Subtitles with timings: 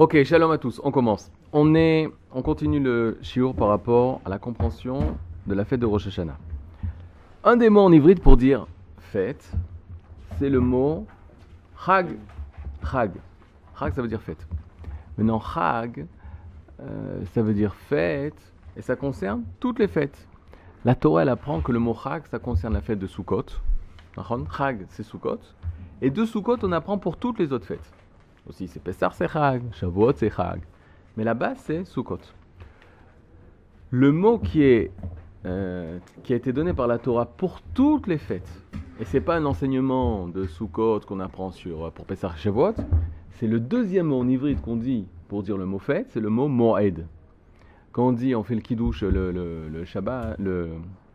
[0.00, 1.30] Ok, shalom à tous, on commence.
[1.52, 5.14] On, est, on continue le shiur par rapport à la compréhension
[5.46, 6.38] de la fête de Rosh Hashanah.
[7.44, 8.66] Un des mots en hybride pour dire
[8.96, 9.52] fête,
[10.38, 11.06] c'est le mot
[11.84, 12.16] chag.
[12.90, 13.10] Chag.
[13.78, 14.48] Chag, ça veut dire fête.
[15.18, 16.06] Maintenant, chag,
[16.80, 18.40] euh, ça veut dire fête,
[18.78, 20.26] et ça concerne toutes les fêtes.
[20.86, 23.44] La Torah, elle apprend que le mot chag, ça concerne la fête de Sukkot.
[24.56, 25.40] Chag, c'est Sukkot.
[26.00, 27.92] Et de Sukkot, on apprend pour toutes les autres fêtes.
[28.48, 30.60] Aussi, c'est Pessar, c'est Shavuot, c'est Chag.
[31.16, 32.20] Mais là-bas, c'est Sukkot.
[33.90, 34.92] Le mot qui, est,
[35.44, 38.50] euh, qui a été donné par la Torah pour toutes les fêtes,
[39.00, 42.74] et c'est pas un enseignement de Sukkot qu'on apprend sur, pour Pessar, Shavuot,
[43.30, 46.28] c'est le deuxième mot en hybride qu'on dit pour dire le mot fête, c'est le
[46.28, 47.06] mot Moed.
[47.92, 50.68] Quand on dit, on fait le kiddush, le, Shabbat, le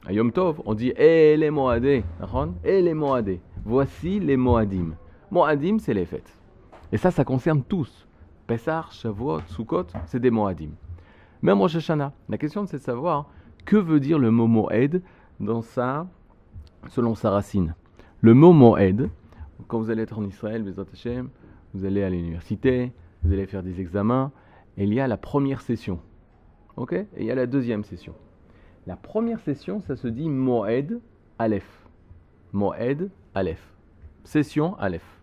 [0.10, 2.04] Yom Tov, on dit Eh les Moadé,
[2.66, 3.40] Eh les Moadé.
[3.64, 4.94] Voici les Moadim.
[5.32, 6.38] Moadim, c'est les fêtes.
[6.92, 8.08] Et ça, ça concerne tous.
[8.48, 10.70] Pessah, Shavuot, Sukkot, c'est des Moadim.
[11.42, 12.14] Même Rosh Hashanah.
[12.30, 13.30] La question, c'est de savoir
[13.66, 15.02] que veut dire le mot Moed
[15.40, 16.08] dans sa,
[16.90, 17.76] selon sa racine?
[18.22, 19.10] Le mot Moed,
[19.68, 20.64] quand vous allez être en Israël,
[21.74, 24.32] vous allez à l'université, vous allez faire des examens,
[24.78, 26.00] il y a la première session.
[26.78, 26.94] Ok?
[26.94, 28.14] Et il y a la deuxième session.
[28.86, 31.02] La première session, ça se dit Moed
[31.40, 31.88] Aleph.
[32.54, 33.74] Moed Aleph.
[34.24, 35.22] Session Aleph.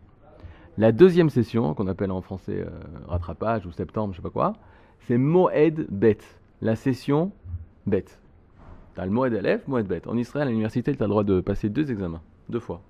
[0.79, 2.71] La deuxième session, qu'on appelle en français euh,
[3.07, 4.55] rattrapage ou septembre, je sais pas quoi,
[5.01, 6.19] c'est Moed Bet.
[6.63, 7.31] La session
[7.87, 8.07] Bet.
[8.95, 10.09] Tu as le Moed Aleph, Moed Bet.
[10.09, 12.81] En Israël, à l'université, tu as le droit de passer deux examens, deux fois.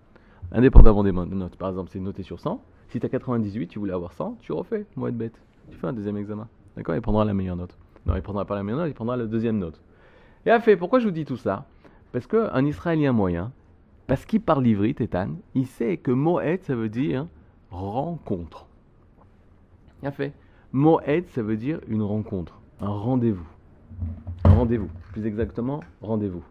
[0.53, 1.57] Indépendamment des notes.
[1.57, 2.63] Par exemple, c'est noté sur 100.
[2.91, 5.33] Si tu as 98, tu voulais avoir 100, tu refais Moed Bet.
[5.71, 6.47] Tu fais un deuxième examen.
[6.77, 6.95] D'accord?
[6.95, 7.77] Il prendra la meilleure note.
[8.07, 9.81] Non, il prendra pas la meilleure note, il prendra la deuxième note.
[10.47, 11.67] Et à fait, pourquoi je vous dis tout ça?
[12.13, 13.51] Parce qu'un Israélien moyen,
[14.07, 17.27] parce qu'il parle l'ivrit, Tétan, il sait que Moed, ça veut dire
[17.73, 18.67] rencontre.
[20.03, 20.33] Il a fait.
[20.73, 23.47] Moed, ça veut dire une rencontre, un rendez-vous.
[24.45, 26.43] Un rendez-vous, plus exactement, rendez-vous.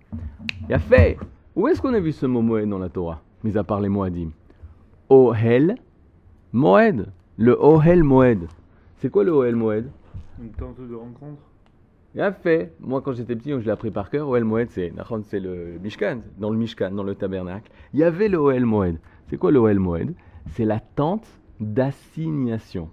[0.67, 1.17] Il a fait.
[1.55, 3.90] Où est-ce qu'on a vu ce mot Moed dans la Torah, mis à part les
[3.90, 4.29] Moadim?
[5.09, 5.75] Ohel
[6.53, 7.12] Moed.
[7.38, 8.47] Le Ohel Moed.
[8.97, 9.90] C'est quoi le Ohel Moed?
[10.41, 11.41] Une tente de rencontre
[12.13, 12.73] il a fait.
[12.81, 14.28] Moi, quand j'étais petit, je l'ai appris par cœur.
[14.28, 14.91] Ohel Moed, c'est,
[15.23, 17.72] c'est le Mishkan, dans le Mishkan, dans le tabernacle.
[17.94, 18.97] Il y avait le Ohel Moed.
[19.29, 20.13] C'est quoi le Ohel Moed?
[20.50, 21.28] C'est la tente
[21.59, 22.90] d'assignation.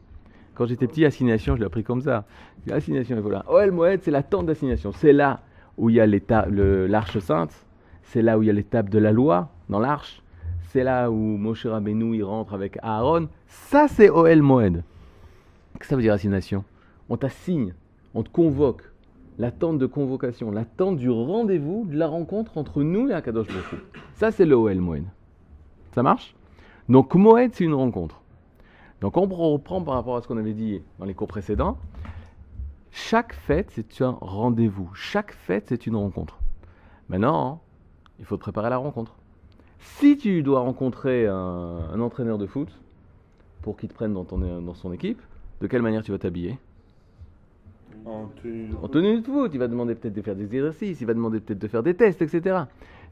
[0.55, 2.25] Quand j'étais petit, assignation, je l'ai appris comme ça.
[2.71, 3.45] Assignation, voilà.
[3.49, 4.93] Ohel Moed, c'est la tente d'assignation.
[4.93, 5.41] C'est là
[5.77, 7.53] où il y a l'arche sainte.
[8.03, 10.23] C'est là où il y a l'étape de la loi, dans l'arche.
[10.63, 13.29] C'est là où Moshe Rabbeinu, il rentre avec Aaron.
[13.47, 14.83] Ça, c'est Ohel Moed.
[15.75, 16.65] Qu'est-ce que ça veut dire assignation?
[17.09, 17.75] On t'assigne,
[18.15, 18.91] on te convoque
[19.39, 23.83] l'attente de convocation, l'attente du rendez-vous, de la rencontre entre nous et Akadosh Baruch
[24.15, 25.05] Ça, c'est le Oel Moed.
[25.93, 26.35] Ça marche?
[26.89, 28.23] Donc, Moed, c'est une rencontre?
[29.01, 31.79] Donc, on reprend par rapport à ce qu'on avait dit dans les cours précédents.
[32.91, 34.91] Chaque fête, c'est un rendez-vous.
[34.95, 36.39] Chaque fête, c'est une rencontre.
[37.09, 37.61] Maintenant,
[38.19, 39.15] il faut préparer la rencontre.
[39.79, 42.69] Si tu dois rencontrer un, entraîneur de foot
[43.63, 45.21] pour qu'il te prenne dans, ton, dans son équipe,
[45.61, 46.59] de quelle manière tu vas t'habiller?
[48.07, 49.51] En tenue de foot.
[49.53, 51.95] Il va demander peut-être de faire des exercices, il va demander peut-être de faire des
[51.95, 52.63] tests, etc.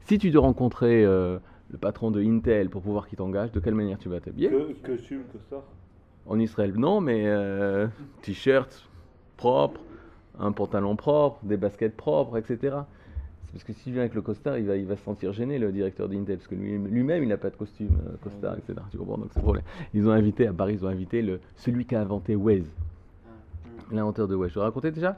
[0.01, 1.37] Si tu dois rencontrer euh,
[1.69, 4.91] le patron de Intel pour pouvoir qu'il t'engage, de quelle manière tu vas t'habiller que,
[4.95, 5.63] Costume, ça
[6.25, 7.87] En Israël, non, mais euh,
[8.21, 8.87] t-shirt
[9.35, 9.81] propre,
[10.39, 12.57] un pantalon propre, des baskets propres, etc.
[13.45, 15.57] C'est parce que s'il vient avec le costard, il va, il va se sentir gêné,
[15.57, 18.73] le directeur d'Intel, parce que lui-même, il n'a pas de costume, euh, costard, etc.
[18.91, 19.63] Tu comprends Donc c'est problème.
[19.93, 22.69] Ils ont invité, à Paris, ils ont invité le, celui qui a inventé Waze
[23.91, 24.53] l'inventeur de Wesh.
[24.53, 25.17] Je raconté déjà?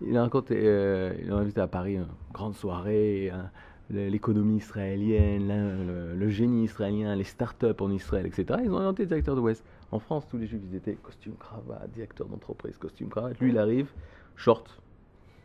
[0.00, 3.50] Il a raconté, euh, il a invité à Paris une grande soirée, hein,
[3.90, 8.60] l'économie israélienne, le, génie israélien, les start-up en Israël, etc.
[8.64, 9.64] Ils ont inventé le directeur de West.
[9.90, 13.38] En France, tous les juifs, ils étaient costume, cravate, directeur d'entreprise, costume, cravate.
[13.40, 13.88] Lui, il arrive,
[14.36, 14.80] short,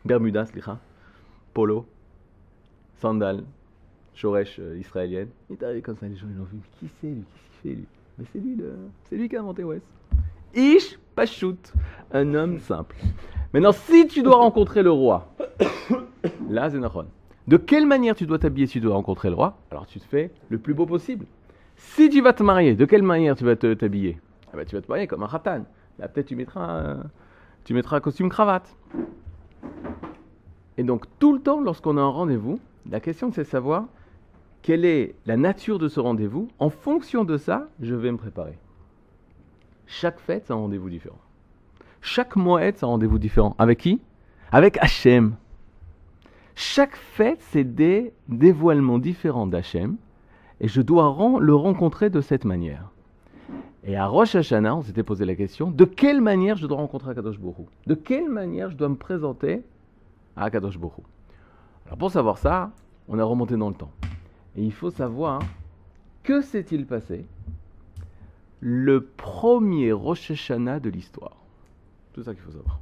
[0.03, 0.79] bermuda, slicha,
[1.53, 1.85] polo,
[3.01, 3.43] sandales,
[4.13, 5.29] shoresh euh, israélienne.
[5.49, 6.59] Il est arrivé comme ça, les gens, ils l'ont vu.
[6.79, 7.87] qui c'est lui Qu'est-ce qu'il fait lui?
[8.17, 8.57] Mais c'est lui,
[9.09, 9.85] c'est lui qui a inventé West.
[10.53, 11.73] Ish Pachout,
[12.11, 12.95] un homme simple.
[13.53, 15.33] Maintenant, si tu dois rencontrer le roi,
[16.49, 17.07] là, Zénaron,
[17.47, 19.57] de quelle manière tu dois t'habiller si tu dois rencontrer le roi?
[19.71, 21.25] Alors, tu te fais le plus beau possible.
[21.75, 24.19] Si tu vas te marier, de quelle manière tu vas t'habiller?
[24.51, 25.65] Ah ben, Tu vas te marier comme un khatan.
[25.99, 26.97] Là, peut-être tu mettras,
[27.63, 28.75] tu mettras un costume cravate.
[30.77, 32.59] Et donc, tout le temps, lorsqu'on a un rendez-vous,
[32.89, 33.85] la question, c'est de savoir
[34.61, 36.47] quelle est la nature de ce rendez-vous.
[36.59, 38.57] En fonction de ça, je vais me préparer.
[39.85, 41.19] Chaque fête, c'est un rendez-vous différent.
[42.01, 43.55] Chaque moed, c'est un rendez-vous différent.
[43.59, 44.01] Avec qui?
[44.51, 45.35] Avec Hachem.
[46.55, 49.97] Chaque fête, c'est des dévoilements différents d'Hachem.
[50.61, 52.91] Et je dois le rencontrer de cette manière.
[53.83, 57.11] Et à Rosh Hashanah, on s'était posé la question de quelle manière je dois rencontrer
[57.11, 59.61] Akadosh Borou De quelle manière je dois me présenter
[60.35, 61.03] à Akadosh Borou
[61.85, 62.71] Alors pour savoir ça,
[63.07, 63.91] on a remonté dans le temps.
[64.55, 65.41] Et il faut savoir
[66.23, 67.25] que s'est-il passé
[68.61, 71.35] le premier Rosh Hashanah de l'histoire.
[72.13, 72.79] Tout ça qu'il faut savoir.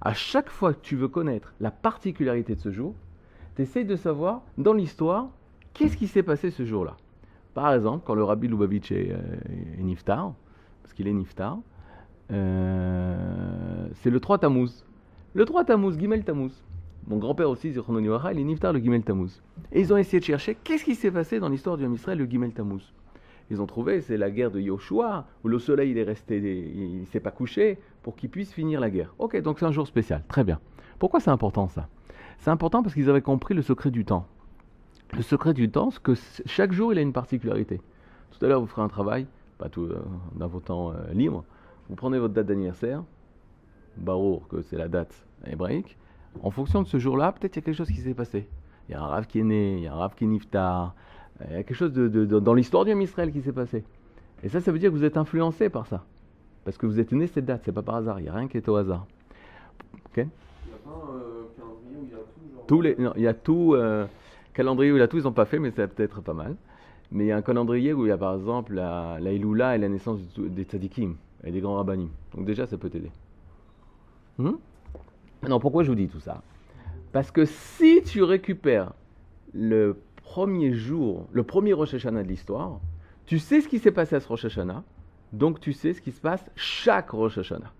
[0.00, 2.94] À chaque fois que tu veux connaître la particularité de ce jour,
[3.66, 5.28] tu de savoir dans l'histoire
[5.74, 6.96] qu'est-ce qui s'est passé ce jour-là.
[7.54, 9.18] Par exemple, quand le rabbi Lubavitch est, euh,
[9.78, 10.34] niftar,
[10.82, 11.58] parce qu'il est niftar,
[12.30, 14.84] euh, c'est le 3 Tammuz.
[15.34, 16.52] Le 3 Tammuz, Gimel Tammuz.
[17.08, 19.42] Mon grand-père aussi, Zichrono il est niftar le Gimel Tammuz.
[19.72, 22.26] Et ils ont essayé de chercher qu'est-ce qui s'est passé dans l'histoire du Israël, le
[22.26, 22.92] Gimel Tammuz.
[23.50, 27.04] Ils ont trouvé, c'est la guerre de Yoshua, où le soleil il est resté, il
[27.08, 29.12] s'est pas couché, pour qu'il puisse finir la guerre.
[29.18, 30.60] Ok, donc c'est un jour spécial, très bien.
[31.00, 31.88] Pourquoi c'est important ça?
[32.40, 34.26] C'est important parce qu'ils avaient compris le secret du temps
[35.12, 36.14] le secret du temps, c'est que
[36.46, 37.80] chaque jour, il a une particularité.
[38.30, 39.26] Tout à l'heure, vous ferez un travail,
[39.58, 40.00] pas tout euh,
[40.34, 41.44] dans vos temps euh, libres.
[41.88, 43.02] Vous prenez votre date d'anniversaire,
[43.96, 45.96] Barour, que c'est la date hébraïque.
[46.42, 48.48] En fonction de ce jour-là, peut-être il y a quelque chose qui s'est passé.
[48.88, 50.28] Il y a un rave qui est né, il y a un rave qui est
[50.28, 50.94] niftar,
[51.44, 53.84] il y a quelque chose de, dans l'histoire du Israël qui s'est passé.
[54.42, 56.04] Et ça, ça veut dire que vous êtes influencé par ça.
[56.64, 58.46] Parce que vous êtes né cette date, c'est pas par hasard, il n'y a rien
[58.46, 59.06] qui est au hasard.
[60.06, 60.26] Ok?
[62.70, 63.76] Il y a tout
[64.52, 66.56] calendrier où il a tout, ils n'ont pas fait, mais c'est peut-être pas mal.
[67.12, 69.78] Mais il y a un calendrier où il y a par exemple la, la et
[69.78, 72.10] la naissance des tzadikim et des grands rabbinim.
[72.34, 73.10] Donc déjà, ça peut t'aider.
[74.38, 74.52] Hmm?
[75.48, 76.42] Non, pourquoi je vous dis tout ça?
[77.12, 78.92] Parce que si tu récupères
[79.52, 82.78] le premier jour, le premier Rosh Hashanah de l'histoire,
[83.26, 84.84] tu sais ce qui s'est passé à ce Rosh Hashanah,
[85.32, 87.72] donc tu sais ce qui se passe chaque Rosh Hashanah.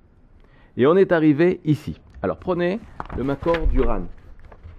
[0.77, 2.01] Et on est arrivé ici.
[2.23, 2.81] Alors prenez
[3.17, 4.03] le Makor du Ran.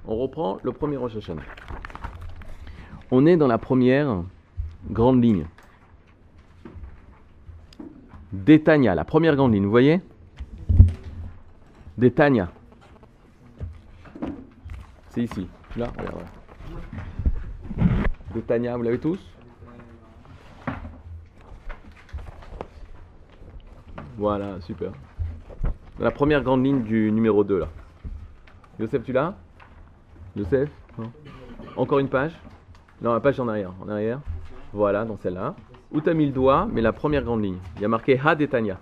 [0.08, 1.44] On reprend le premier Rosh Hashanah.
[3.12, 4.24] On est dans la première
[4.90, 5.46] grande ligne.
[8.32, 10.02] Détania, la première grande ligne, vous voyez?
[11.98, 12.50] Détania.
[15.10, 15.48] C'est ici.
[15.76, 15.92] Là.
[18.34, 19.20] Détania, vous l'avez tous?
[24.18, 24.92] Voilà, super.
[26.00, 27.68] la première grande ligne du numéro 2 là.
[28.80, 29.36] Joseph, tu l'as?
[30.36, 30.70] Joseph
[31.76, 32.34] Encore une page
[33.02, 33.74] Non, la page en arrière.
[33.84, 34.20] En arrière.
[34.74, 35.56] Voilà, dans celle-là.
[35.92, 37.58] Où t'as mis le doigt, mais la première grande ligne.
[37.76, 38.80] Il y a marqué Ha Tanya.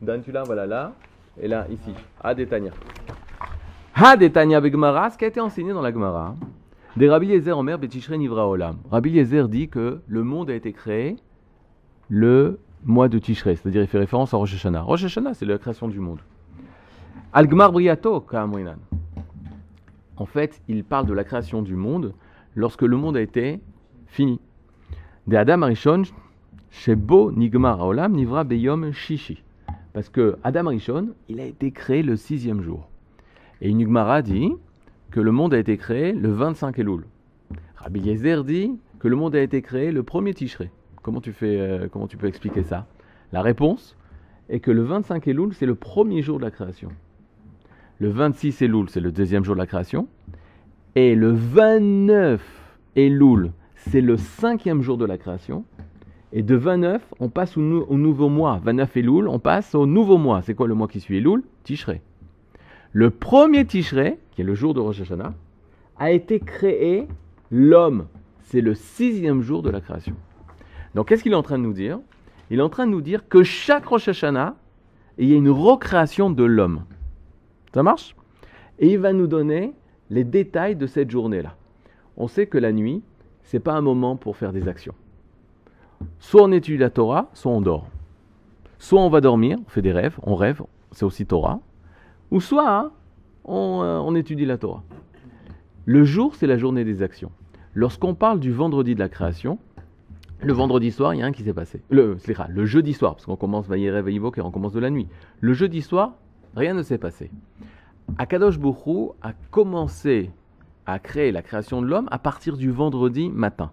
[0.00, 0.92] Dan, tu l'as Voilà, là.
[1.40, 1.92] Et là, ici.
[2.22, 2.70] Ha Tanya.
[3.94, 6.34] Ha Tanya Begmara, ce qui a été enseigné dans la Gemara.
[6.96, 8.78] Des Rabbi Yezer Omer Betishre Nivra Olam.
[8.90, 11.16] Rabbi Yezer dit que le monde a été créé
[12.08, 14.80] le mois de Tishrei, c'est-à-dire il fait référence à Rosh Hashanah.
[14.80, 16.20] Rosh Hashanah, c'est la création du monde.
[17.32, 18.78] Al-Gmar Briato, Ka'amrinan
[20.18, 22.12] en fait, il parle de la création du monde
[22.56, 23.60] lorsque le monde a été
[24.06, 24.40] fini.
[25.28, 26.02] De Adam Arishon,
[26.70, 29.42] Shebo Nigmar Olam Nivra Beyom Shishi.
[29.92, 32.88] Parce que Adam Arishon, il a été créé le sixième jour.
[33.60, 34.52] Et Nigmara dit
[35.10, 37.04] que le monde a été créé le 25 Elul.
[37.76, 40.70] Rabbi Yezer dit que le monde a été créé le premier Tishrei.
[41.02, 42.86] Comment tu, fais, euh, comment tu peux expliquer ça?
[43.32, 43.96] La réponse
[44.48, 46.90] est que le 25 Elul, c'est le premier jour de la création.
[48.00, 50.06] Le 26 Elul, c'est le deuxième jour de la création.
[50.94, 52.40] Et le 29
[52.94, 55.64] Elul, c'est le cinquième jour de la création.
[56.32, 58.60] Et de 29, on passe au, nouveau mois.
[58.62, 60.42] 29 Elul, on passe au nouveau mois.
[60.42, 61.42] C'est quoi le mois qui suit Elul?
[61.64, 62.00] Tishrei.
[62.92, 65.34] Le premier Tishrei, qui est le jour de Rosh Hashanah,
[65.98, 67.08] a été créé
[67.50, 68.06] l'homme.
[68.42, 70.14] C'est le sixième jour de la création.
[70.94, 71.98] Donc qu'est-ce qu'il est en train de nous dire?
[72.50, 74.54] Il est en train de nous dire que chaque Rosh Hashanah,
[75.18, 76.84] il y a une recréation de l'homme.
[77.74, 78.16] Ça marche?
[78.78, 79.72] Et il va nous donner
[80.10, 81.54] les détails de cette journée-là.
[82.16, 83.02] On sait que la nuit,
[83.42, 84.94] c'est pas un moment pour faire des actions.
[86.20, 87.86] Soit on étudie la Torah, soit on dort.
[88.78, 91.60] Soit on va dormir, on fait des rêves, on rêve, c'est aussi Torah.
[92.30, 92.92] Ou soit hein,
[93.44, 94.82] on, euh, on, étudie la Torah.
[95.84, 97.32] Le jour, c'est la journée des actions.
[97.74, 99.58] Lorsqu'on parle du vendredi de la création,
[100.40, 101.80] le vendredi soir, il y a un qui s'est passé.
[101.90, 102.16] Le,
[102.48, 105.08] le jeudi soir, parce qu'on commence Vaïre, Vaïvok et on commence de la nuit.
[105.40, 106.12] Le jeudi soir,
[106.54, 107.30] rien ne s'est passé.
[108.16, 110.30] Akadosh Bouchou a commencé
[110.86, 113.70] à créer la création de l'homme à partir du vendredi matin.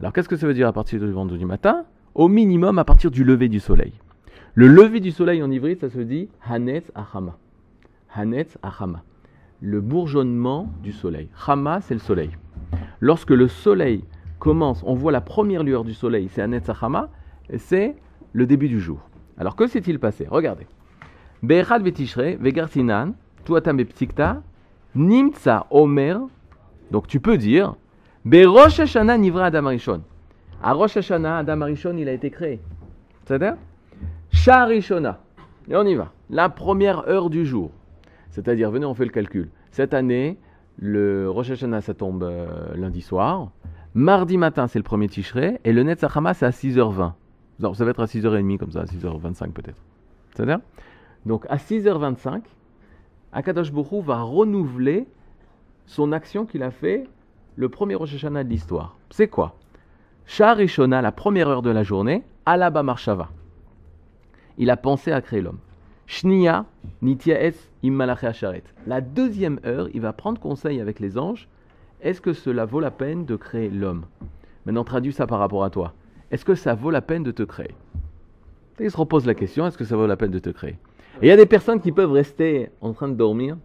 [0.00, 1.84] Alors qu'est-ce que ça veut dire à partir du vendredi matin?
[2.14, 3.92] Au minimum à partir du lever du soleil.
[4.54, 7.38] Le lever du soleil en ivrite, ça se dit Hanetz Achama.
[8.14, 9.02] Hanetz Achama.
[9.60, 11.28] Le bourgeonnement du soleil.
[11.46, 12.30] Chama, c'est le soleil.
[13.00, 14.04] Lorsque le soleil
[14.40, 17.08] commence, on voit la première lueur du soleil, c'est Hanetz Achama,
[17.56, 17.94] c'est
[18.32, 18.98] le début du jour.
[19.38, 20.26] Alors que s'est-il passé?
[20.28, 20.66] Regardez.
[21.42, 24.42] Be'echad Betishre, Vegartinan, Tuatam Beptikta,
[24.94, 26.18] Nimtsa Omer.
[26.90, 27.74] Donc tu peux dire,
[28.24, 30.02] Be Rosh Hashanah Nivra Adam Arishon.
[30.62, 32.60] À Rosh Hashanah, Adam Arishon, il a été créé.
[33.24, 33.56] C'est-à-dire
[34.30, 35.18] Sharishona.
[35.68, 36.12] Et on y va.
[36.30, 37.70] La première heure du jour.
[38.30, 39.50] C'est-à-dire, venez, on fait le calcul.
[39.70, 40.38] Cette année,
[40.78, 43.50] le Rosh Hashanah, ça tombe euh, lundi soir.
[43.94, 45.60] Mardi matin, c'est le premier Tishrei.
[45.64, 47.12] Et le Netzachama, c'est à 6h20.
[47.60, 49.80] Non, ça va être à 6h30, comme ça, à 6h25 peut-être.
[50.34, 50.60] C'est-à-dire
[51.26, 52.42] Donc, à 6h25,
[53.32, 55.06] Akadosh Baruch va renouveler
[55.86, 57.08] son action qu'il a fait
[57.56, 58.96] le premier Rosh Hashanah de l'histoire.
[59.10, 59.56] C'est quoi?
[60.26, 63.30] Sharishona, la première heure de la journée, Alaba Marshava.
[64.58, 65.58] Il a pensé à créer l'homme.
[66.06, 66.66] Shnia,
[67.82, 68.62] Immalaché.
[68.86, 71.48] La deuxième heure, il va prendre conseil avec les anges.
[72.00, 74.04] Est-ce que cela vaut la peine de créer l'homme?
[74.66, 75.94] Maintenant, traduis ça par rapport à toi.
[76.30, 77.74] Est-ce que ça vaut la peine de te créer?
[78.80, 80.76] Il se repose la question, est-ce que ça vaut la peine de te créer?
[81.20, 83.56] Et il y a des personnes qui peuvent rester en train de dormir.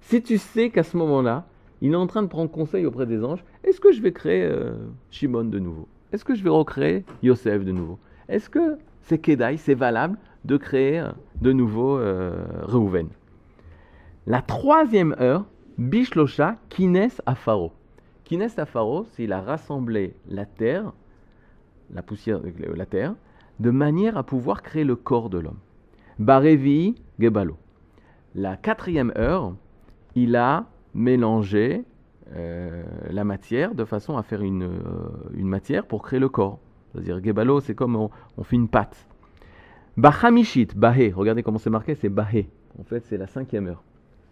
[0.00, 1.46] Si tu sais qu'à ce moment-là,
[1.80, 4.44] il est en train de prendre conseil auprès des anges, est-ce que je vais créer
[4.44, 4.72] euh,
[5.10, 5.88] Shimon de nouveau?
[6.12, 7.98] Est-ce que je vais recréer Yosef de nouveau?
[8.28, 11.10] Est-ce que c'est Kedai, c'est valable de créer euh,
[11.42, 13.08] de nouveau euh, Reuven?
[14.26, 15.44] La troisième heure,
[15.78, 17.72] Bishlosha, Kines Afaro.
[18.24, 20.92] Kines Afaro, c'est il a rassemblé la terre,
[21.92, 23.14] la poussière, de la terre,
[23.60, 25.58] de manière à pouvoir créer le corps de l'homme.
[26.18, 27.56] Barevi Gebalo.
[28.34, 29.54] La quatrième heure,
[30.14, 31.84] il a mélangé
[32.34, 36.58] euh, la matière de façon à faire une, euh, une matière pour créer le corps.
[36.92, 39.06] C'est-à-dire, Gebalo, c'est comme on, on, fait une pâte.
[39.96, 42.48] Bachamishit, Bahé, regardez comment c'est marqué, c'est Bahé.
[42.78, 43.82] En fait, c'est la cinquième heure.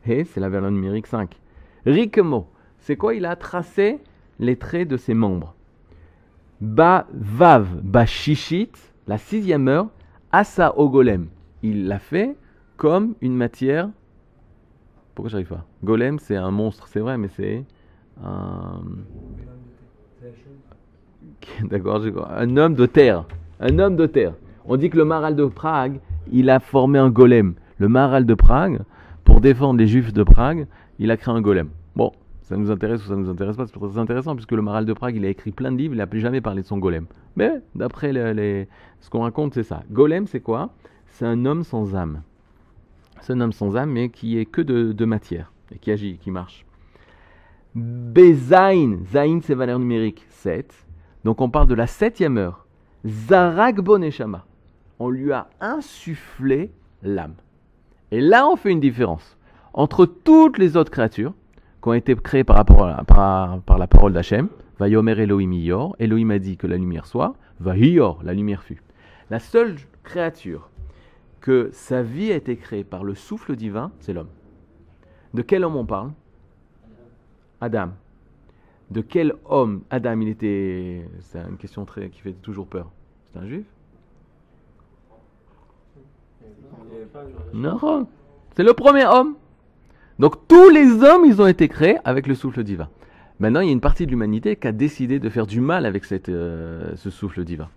[0.07, 1.39] He, c'est la valeur numérique 5.
[1.87, 2.49] Rikmo,
[2.79, 3.15] c'est quoi?
[3.15, 4.01] Il a tracé
[4.39, 5.55] les traits de ses membres.
[6.61, 7.83] Ba Vav,
[9.07, 9.89] la sixième heure,
[10.33, 11.29] Asa Ogolem.
[11.65, 12.37] Il l'a fait
[12.77, 13.89] comme une matière
[15.15, 15.65] pourquoi j'arrive pas?
[15.85, 17.65] Golem, c'est un monstre, c'est vrai, mais c'est
[18.23, 18.81] un.
[21.65, 22.03] D'accord,
[22.37, 23.25] un homme de terre.
[23.61, 24.35] Un homme de terre.
[24.65, 26.01] On dit que le maral de Prague,
[26.33, 27.55] il a formé un golem.
[27.79, 28.81] Le maral de Prague,
[29.25, 30.67] pour défendre les juifs de Prague,
[30.99, 31.69] il a créé un golem.
[31.95, 32.11] Bon,
[32.43, 34.93] ça nous intéresse ou ça nous intéresse pas, c'est très intéressant puisque le maral de
[34.93, 37.07] Prague, il a écrit plein de livres, il n'a plus jamais parlé de son golem.
[37.37, 39.83] Mais d'après ce qu'on raconte, c'est ça.
[39.91, 40.71] Golem, c'est quoi?
[41.15, 42.23] C'est un homme sans âme.
[43.21, 46.33] C'est un homme sans âme, mais qui est que de, matière et qui agit, qui
[46.33, 46.67] marche.
[47.77, 50.75] Bezain, Zain, c'est valeur numérique 7.
[51.23, 52.67] Donc on parle de la septième heure.
[53.07, 54.45] Zarak Boneshama.
[54.99, 56.73] On lui a insufflé
[57.05, 57.35] l'âme.
[58.11, 59.37] Et là, on fait une différence
[59.73, 61.35] entre toutes les autres créatures
[61.81, 64.49] qui ont été créées par, la parole d'Hachem.
[64.81, 65.95] Vayomer Elohim Iyor.
[66.01, 67.37] Elohim a dit que la lumière soit.
[67.61, 68.83] Vahiyor, la lumière fut.
[69.31, 70.71] La seule créature
[71.45, 74.31] que sa vie a été créée par le souffle divin, c'est l'homme.
[75.35, 76.11] De quel homme on parle?
[77.61, 77.91] Adam.
[78.91, 81.07] De quel homme Adam, il était.
[81.21, 82.91] C'est une question qui fait toujours peur.
[83.31, 83.67] C'est un juif?
[87.53, 88.09] Non.
[88.57, 89.35] C'est le premier homme.
[90.19, 92.89] Donc tous les hommes, ils ont été créés avec le souffle divin.
[93.39, 95.85] Maintenant, il y a une partie de l'humanité qui a décidé de faire du mal
[95.85, 97.69] avec euh, ce souffle divin.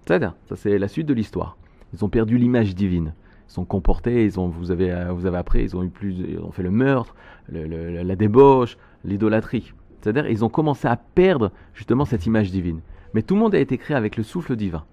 [0.00, 1.58] C'est-à-dire, ça c'est la suite de l'histoire.
[1.92, 3.14] Ils ont perdu l'image divine.
[3.48, 6.38] Ils sont comportés, ils ont, vous, avez, vous avez appris, ils ont, eu plus, ils
[6.38, 7.14] ont fait le meurtre,
[7.48, 9.74] la débauche, l'idolâtrie.
[10.00, 12.80] C'est-à-dire, ils ont commencé à perdre justement cette image divine.
[13.14, 14.84] Mais tout le monde a été créé avec le souffle divin.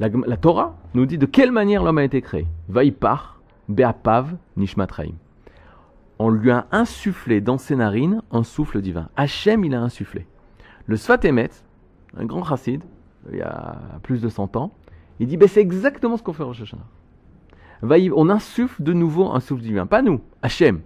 [0.00, 2.46] La, la Torah nous dit de quelle manière l'homme a été créé.
[2.68, 5.14] Vaipar, Beapav, Nishmatraim.
[6.18, 9.08] On lui a insufflé dans ses narines un souffle divin.
[9.16, 10.26] Hachem, il a insufflé.
[10.86, 11.50] Le Sfatemet,
[12.16, 12.82] un grand chassid,
[13.30, 14.72] il y a plus de 100 ans,
[15.20, 16.84] il dit, ben, c'est exactement ce qu'on fait au Rosh Hashanah.
[18.14, 19.86] On insuffle de nouveau un souffle divin.
[19.86, 20.80] Pas nous, Hachem.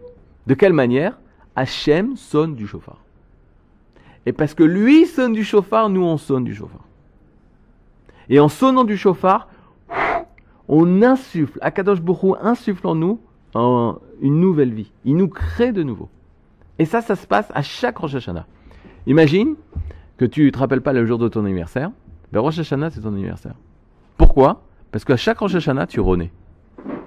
[0.47, 1.19] De quelle manière?
[1.57, 2.99] Hachem sonne du chauffard.
[4.27, 6.85] Et parce que lui sonne du chauffard, nous on sonne du chauffard.
[8.29, 9.49] Et en sonnant du chauffard,
[10.69, 13.21] on insuffle, Akadosh Bokhu insuffle en nous
[13.55, 14.93] en une nouvelle vie.
[15.05, 16.11] Il nous crée de nouveau.
[16.79, 18.47] Et ça, ça se passe à chaque Rosh Hashanah.
[19.07, 19.57] Imagine
[20.19, 21.91] que tu ne te rappelles pas le jour de ton anniversaire.
[22.33, 23.55] Ben Rosh Hashanah, c'est ton anniversaire.
[24.29, 24.61] Pourquoi?
[24.93, 26.31] Parce qu'à chaque Rosh Hashanah, tu renais.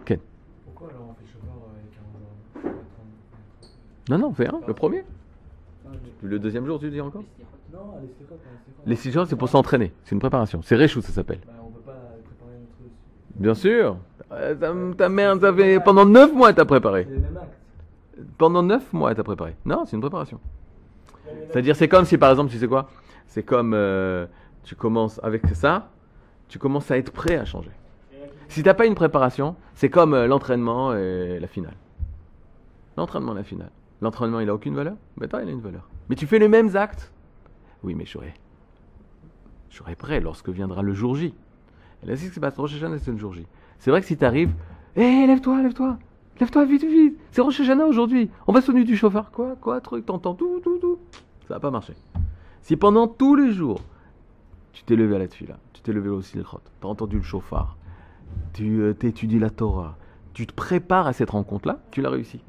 [0.02, 0.20] Okay.
[0.66, 2.76] Pourquoi alors on fait chauffard avec
[4.10, 5.04] un Non, non, fais un, le premier.
[6.24, 7.24] Le deuxième jour, tu dis encore?
[7.72, 7.80] Non,
[8.88, 9.94] les six jours, c'est pour s'entraîner.
[10.04, 10.62] C'est une préparation.
[10.64, 11.42] C'est Réchou, ça s'appelle.
[11.46, 12.92] Bah, on peut pas préparer notre truc.
[13.36, 13.98] Bien sûr.
[14.32, 17.08] Euh, ta, ta mère, fait pendant 9 mois, t'as préparé.
[17.08, 17.22] Le.
[18.40, 19.56] Pendant 9 mois, t'as préparé.
[19.64, 20.40] Non, c'est une préparation.
[21.52, 22.90] C'est-à-dire, c'est comme si, par exemple, tu sais quoi?
[23.28, 24.26] C'est comme euh,
[24.64, 25.90] tu commences avec ça,
[26.52, 27.72] tu commences à être prêt à changer.
[28.50, 31.76] Si t'as pas une préparation, c'est comme euh, l'entraînement et la finale.
[32.98, 33.72] L'entraînement et la finale.
[34.02, 34.98] L'entraînement, il a aucune valeur?
[35.16, 35.88] Mais toi, il a une valeur.
[36.10, 37.14] Mais tu fais les mêmes actes?
[37.84, 38.34] Oui, mais je serai,
[39.70, 41.34] je serai prêt lorsque viendra le jour J.
[42.04, 42.46] Et là, c'est ce qui.
[42.46, 43.48] Rosh c'est le jour J.
[43.80, 44.54] C'est vrai que si tu arrives,
[44.98, 45.98] hé, lève-toi, lève-toi,
[46.42, 48.30] lève-toi, vite, vite, c'est Rosh Hashanah aujourd'hui.
[48.46, 49.32] On va sonner du chauffeur.
[49.32, 51.00] Quoi, quoi, truc, t'entends tout, tout, tout.
[51.48, 51.94] Ça va pas marcher.
[52.62, 53.80] Si pendant tous les jours,
[54.74, 57.18] tu t'es levé à la là, tu t'es levé aussi le crotte, tu as entendu
[57.18, 57.78] le chauffard,
[58.54, 59.98] tu euh, t'étudies la Torah,
[60.34, 62.42] tu te prépares à cette rencontre-là, tu l'as réussi.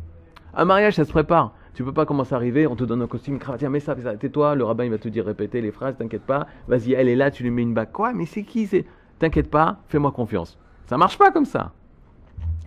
[0.54, 1.54] Un mariage, ça se prépare.
[1.74, 3.96] Tu peux pas commencer à arriver, on te donne un costume, cravate, tiens, mets ça,
[3.98, 7.08] ça, tais-toi, le rabbin il va te dire répéter les phrases, t'inquiète pas, vas-y, elle
[7.08, 7.92] est là, tu lui mets une bague.
[7.92, 8.84] Quoi, mais c'est qui c'est?
[9.18, 10.58] T'inquiète pas, fais-moi confiance.
[10.86, 11.72] Ça marche pas comme ça.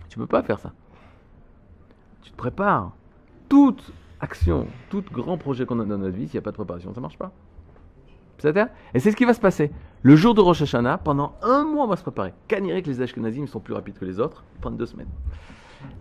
[0.08, 0.72] Tu peux pas faire ça.
[2.22, 2.96] Tu te prépares.
[3.48, 6.56] Toute action, tout grand projet qu'on a dans notre vie, s'il n'y a pas de
[6.56, 7.30] préparation, ça marche pas.
[8.94, 9.70] Et c'est ce qui va se passer.
[10.02, 12.32] Le jour de Rosh Hashanah, pendant un mois, on va se préparer.
[12.48, 15.08] Caniré que les Ashkenazim sont plus rapides que les autres, ils prennent deux semaines.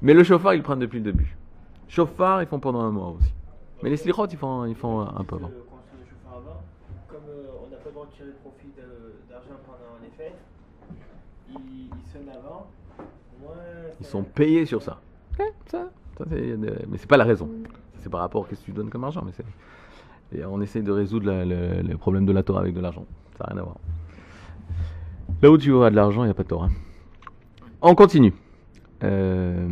[0.01, 1.36] Mais le chauffard, ils le prennent depuis le début.
[1.88, 3.34] Chauffard, ils font pendant un mois aussi.
[3.84, 5.51] Mais les slichot, ils font, ils font un peu avant.
[7.08, 10.38] Comme euh, on n'a pas le droit de tirer profit de- d'argent pendant les fêtes,
[11.50, 12.68] ils, sonnent avant.
[14.01, 15.00] Sont payés sur ça.
[15.68, 17.50] Ça, ça c'est- mais c'est pas la raison.
[17.98, 19.24] C'est par rapport à ce que tu donnes comme argent.
[19.25, 19.46] Mais c'est-
[20.50, 23.06] on essaye de résoudre le, problème de la Torah avec de l'argent.
[23.38, 23.77] Ça n'a rien à voir.
[25.42, 26.70] Là où tu auras de l'argent, il n'y a pas de Torah.
[27.82, 28.34] On continue.
[29.04, 29.68] Euh,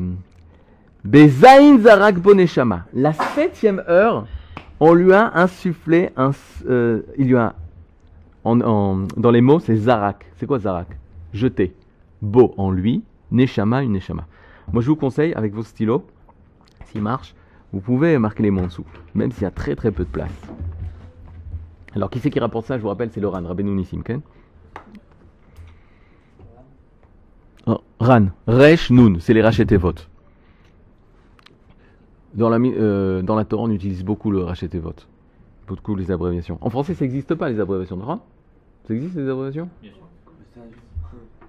[1.03, 2.85] Bezaïn Zarak Boneshama.
[2.93, 4.25] La septième heure,
[4.79, 6.31] on lui a insufflé un.
[6.67, 7.55] euh, il lui a.
[8.45, 10.25] dans les mots, c'est Zarak.
[10.37, 10.87] C'est quoi Zarak?
[11.33, 11.73] Jeter.
[12.21, 14.27] Beau en lui, Neshama, une Neshama.
[14.71, 16.05] Moi, je vous conseille, avec vos stylos,
[16.85, 17.35] s'il marche,
[17.73, 20.09] vous pouvez marquer les mots en dessous, même s'il y a très très peu de
[20.09, 20.31] place.
[21.95, 22.77] Alors, qui c'est qui rapporte ça?
[22.77, 24.21] Je vous rappelle, c'est le Ran, Rabbeinu Nissim, Ken
[27.65, 30.09] Oh, Ran, Resh Nun, c'est les rachetés votes.
[32.33, 35.07] Dans la, euh, dans la Torah, on utilise beaucoup le racheté vote.
[35.67, 36.57] Beaucoup les abréviations.
[36.61, 38.25] En français, ça n'existe pas, les abréviations de Ran?
[38.87, 39.69] Ça existe, les abréviations?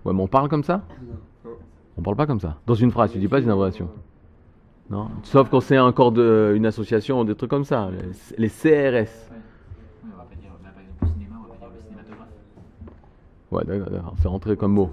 [0.04, 0.82] Ouais, mais on parle comme ça?
[1.96, 2.58] On parle pas comme ça.
[2.66, 3.88] Dans une phrase, tu dis pas une abréviation.
[4.90, 5.08] Non?
[5.22, 7.90] Sauf quand c'est encore de, une association ou des trucs comme ça.
[8.36, 9.08] Les, les CRS.
[10.04, 12.28] On va pas dire, par exemple, le cinéma, on va pas dire le cinématographe.
[13.50, 14.90] Ouais, d'accord, c'est rentré comme mot.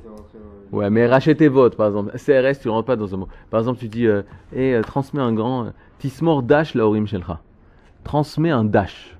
[0.71, 2.12] Ouais, mais racheter vote, par exemple.
[2.13, 3.27] CRS, tu ne rentres pas dans un mot.
[3.49, 4.21] Par exemple, tu dis, euh,
[4.54, 5.65] Eh, euh, transmets un grand.
[5.65, 7.41] euh, Tismor dash laorim shelcha.
[8.06, 9.17] Transmets un dash.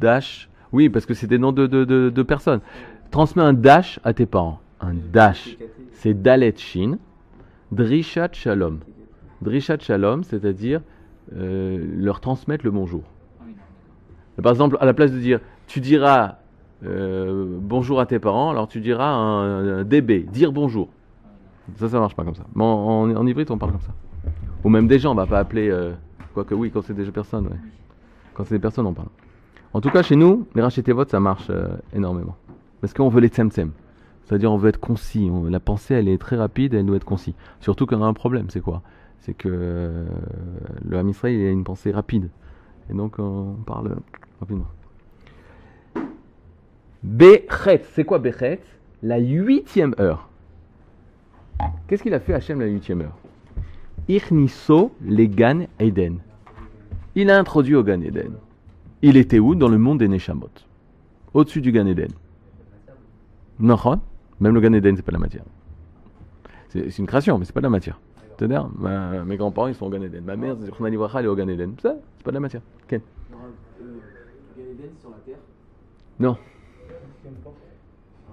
[0.00, 0.48] Dash.
[0.72, 2.60] Oui, parce que c'est des noms de, de, de, de personnes.
[3.12, 4.60] Transmets un dash à tes parents.
[4.80, 5.56] Un dash.
[5.92, 6.98] C'est Dalet Shin.
[7.70, 8.80] Drishat Shalom.
[9.42, 10.80] Drishat Shalom, c'est-à-dire
[11.36, 13.02] euh, leur transmettre le bonjour.
[13.40, 14.42] Ah.
[14.42, 16.36] Par exemple, à la place de dire tu diras
[16.84, 20.88] euh, bonjour à tes parents, alors tu diras un, un DB, dire bonjour.
[21.76, 22.44] Ça, ça marche pas comme ça.
[22.54, 23.92] Mais en, en, en hybride, on parle comme ça.
[24.64, 25.68] Ou même des gens, on va pas appeler.
[25.70, 25.92] euh,
[26.34, 27.56] quoique oui, quand c'est des personnes, ouais.
[28.34, 29.08] Quand c'est des personnes, on parle.
[29.74, 32.36] En tout cas, chez nous, les racheter votes, ça marche euh, énormément.
[32.80, 33.70] Parce qu'on veut les tsem-tsem.
[34.24, 35.28] C'est-à-dire, on veut être concis.
[35.30, 37.34] On- la pensée, elle est très rapide, elle doit être concis.
[37.60, 38.80] Surtout qu'on a un problème, c'est quoi?
[39.20, 40.06] C'est que euh,
[40.84, 42.30] le Ham Israël, il a une pensée rapide.
[42.90, 43.96] Et donc, on parle
[44.40, 44.66] rapidement.
[47.02, 48.60] Bechet, c'est quoi Bechet?
[49.02, 50.28] La huitième heure.
[51.86, 53.16] Qu'est-ce qu'il a fait Hachem la huitième heure?
[54.08, 56.18] Irniso les Gan Eden.
[57.14, 58.32] Il a introduit au Gan Eden.
[59.02, 59.54] Il était où?
[59.54, 60.50] Dans le monde des Neshamot.
[61.34, 62.10] Au-dessus du Gan Eden.
[63.60, 63.76] Non,
[64.40, 65.44] même le Gan Eden, c'est pas la matière.
[66.68, 68.00] C'est c'est une création, mais c'est pas de la matière.
[68.78, 70.24] Ma- mes grands-parents, ils sont au Gan Eden.
[70.24, 71.74] Ma mère, Zichron Livracha, elle est au Gan Eden.
[71.82, 72.62] Ça, c'est pas de la matière.
[72.86, 73.00] Ken
[75.00, 75.38] sur la terre.
[76.20, 76.36] Non.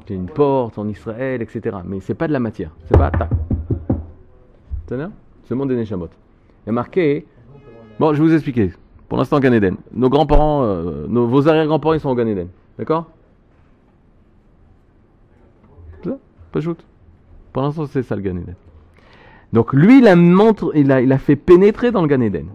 [0.07, 1.77] Il y a une porte en Israël, etc.
[1.83, 2.71] Mais c'est pas de la matière.
[2.85, 3.29] C'est pas tac.
[5.49, 6.05] Le monde des Neshamot.
[6.05, 7.25] Il y a marqué.
[7.99, 8.71] Bon, je vais vous expliquer.
[9.09, 9.77] Pour l'instant, Gan Eden.
[9.93, 12.49] Nos grands-parents, euh, nos, vos arrière-grands-parents, ils sont au Gan Eden.
[12.77, 13.05] D'accord?
[16.51, 16.77] Pas shoot?
[17.51, 18.55] Pour l'instant, c'est ça le Gan Eden.
[19.53, 22.47] Donc, lui, il a, montre, il a, il fait pénétrer dans le Gan Eden.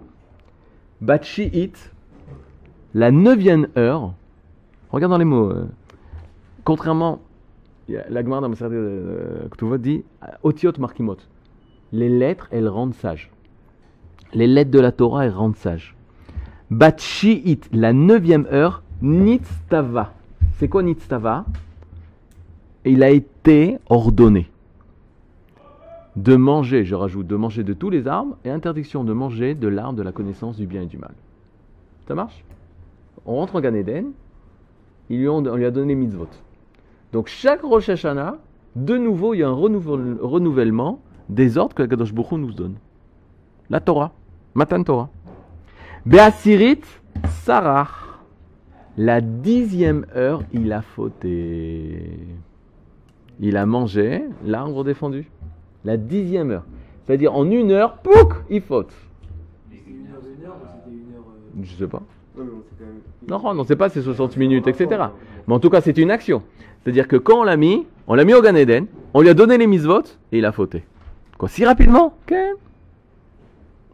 [1.00, 1.92] Batchi'it,
[2.94, 4.12] la neuvième heure.
[4.90, 5.50] Regarde dans les mots.
[5.50, 5.68] euh,
[6.64, 7.20] contrairement,
[7.88, 10.05] la Gemara dans Maseret euh, Ketuvot dit
[10.42, 11.16] Otiot Markimot.
[11.92, 13.31] Les lettres, elles rendent sages.
[14.35, 15.96] Les lettres de la Torah, elles rendent sages.
[16.70, 20.12] Batchi'it, la neuvième heure, Nitztava.
[20.59, 21.46] C'est quoi Nitztava?
[22.85, 24.48] Il a été ordonné
[26.16, 29.68] de manger, je rajoute, de manger de tous les arbres et interdiction de manger de
[29.68, 31.14] l'arbre de la connaissance du bien et du mal.
[32.09, 32.44] Ça marche?
[33.27, 34.12] On rentre en Gan Eden,
[35.09, 36.29] lui on lui a donné mitzvot.
[37.12, 38.38] Donc chaque Rosh Hashanah,
[38.77, 42.53] de nouveau, il y a un renouvel- renouvellement des ordres que Kadosh Baruch Hu nous
[42.53, 42.75] donne.
[43.68, 44.12] La Torah,
[44.55, 45.11] Matan Torah.
[46.07, 46.83] Beasirit
[47.29, 47.88] Sarah.
[48.96, 52.18] La dixième heure, il a fauté.
[53.38, 55.31] il a mangé l'arbre défendu.
[55.85, 56.64] La dixième heure.
[57.07, 58.93] C'est-à-dire en une heure, pouc, il faute.
[59.73, 61.25] Une heure, une heure, une heure.
[61.59, 62.03] euh, Je sais pas.
[62.37, 62.45] Non.
[63.29, 65.03] Non, on ne sait pas, c'est 60 minutes, etc.
[65.47, 66.43] Mais en tout cas, c'est une action.
[66.83, 69.35] C'est-à-dire que quand on l'a mis, on l'a mis au Gan Eden, on lui a
[69.35, 70.85] donné les mises-votes et il a fauté.
[71.38, 72.14] Quoi, si rapidement?
[72.27, 72.55] Ken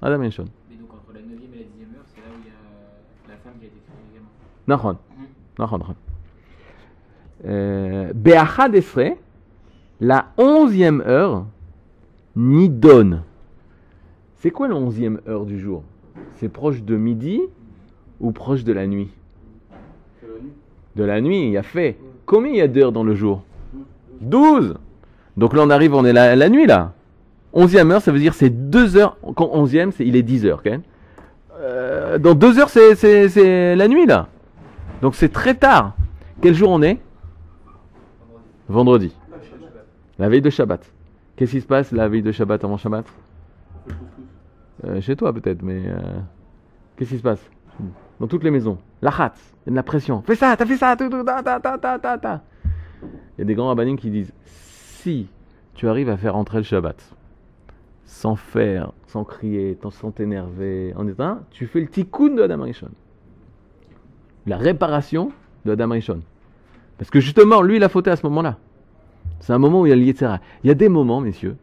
[0.03, 0.45] Adam Sean.
[0.71, 3.35] Mais donc entre la 9 et la 10 heure, c'est là où il y a
[3.35, 4.29] la femme qui a été créée également.
[4.69, 4.97] Nahon.
[5.59, 5.95] Nahon, nahon.
[7.47, 8.75] Euh, Be'achad
[10.01, 11.47] la onzième heure,
[12.37, 13.21] Nidon.
[14.37, 15.83] C'est quoi la onzième heure du jour?
[16.37, 17.41] C'est proche de midi
[18.21, 19.09] ou proche de la nuit?
[20.97, 21.97] De la nuit, il y a fait.
[22.27, 23.43] Combien il y a d'heures dans le jour?
[24.21, 24.77] 12
[25.37, 26.93] Donc là, on arrive, on est la, la nuit là.
[27.55, 29.17] Onzième heure, ça veut dire c'est deux heures.
[29.35, 30.83] Quand onzième, c'est, il est 10 heures, Ken.
[31.59, 34.29] Euh, dans deux heures, c'est, c'est, c'est la nuit là.
[35.01, 35.97] Donc c'est très tard.
[36.43, 36.99] Quel jour on est?
[38.69, 39.15] Vendredi.
[40.19, 40.81] La veille de Shabbat.
[41.37, 43.07] Qu'est-ce qui se passe la veille de Shabbat avant Shabbat.
[44.85, 45.99] Euh, Chez toi peut-être, mais euh,
[46.97, 47.51] qu'est-ce qui se passe
[48.21, 48.79] Dans toutes les maisons.
[49.03, 50.23] La chatte, il y a de la pression.
[50.23, 52.43] Fais ça, t'as fait ça, tout, tout, ta, ta, ta, ta, ta, ta.
[53.03, 55.29] Il y a des grands rabbinim qui disent si
[55.75, 56.97] tu arrives à faire entrer le Shabbat
[58.07, 62.89] sans faire, sans crier, sans t'énerver, en étant, tu fais le tikkun de Adam Rishon.
[64.47, 65.33] La réparation
[65.65, 66.21] de Adam Rishon.
[66.99, 68.59] Parce que justement, lui, il a fauté à ce moment-là.
[69.41, 70.41] C'est un moment où il y a le Yetzerara.
[70.65, 71.57] Il y a des moments, messieurs,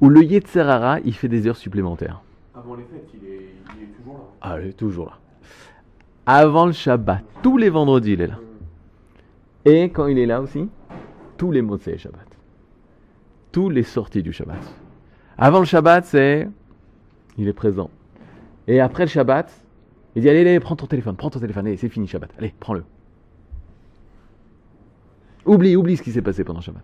[0.00, 2.22] où le Yetzerara, il fait des heures supplémentaires.
[2.54, 4.24] Avant les fêtes, il est, il est toujours là.
[4.40, 5.18] Ah, il est toujours là.
[6.26, 8.38] Avant le Shabbat, tous les vendredis, il est là.
[9.64, 10.68] Et quand il est là aussi,
[11.36, 12.26] tous les Motsei Shabbat.
[13.52, 14.62] Tous les sorties du Shabbat.
[15.38, 16.48] Avant le Shabbat, c'est.
[17.38, 17.90] Il est présent.
[18.68, 19.50] Et après le Shabbat,
[20.14, 22.30] il dit Allez, allez, prends ton téléphone, prends ton téléphone, allez, c'est fini Shabbat.
[22.38, 22.84] Allez, prends-le.
[25.46, 26.82] Oublie, oublie ce qui s'est passé pendant Shabbat.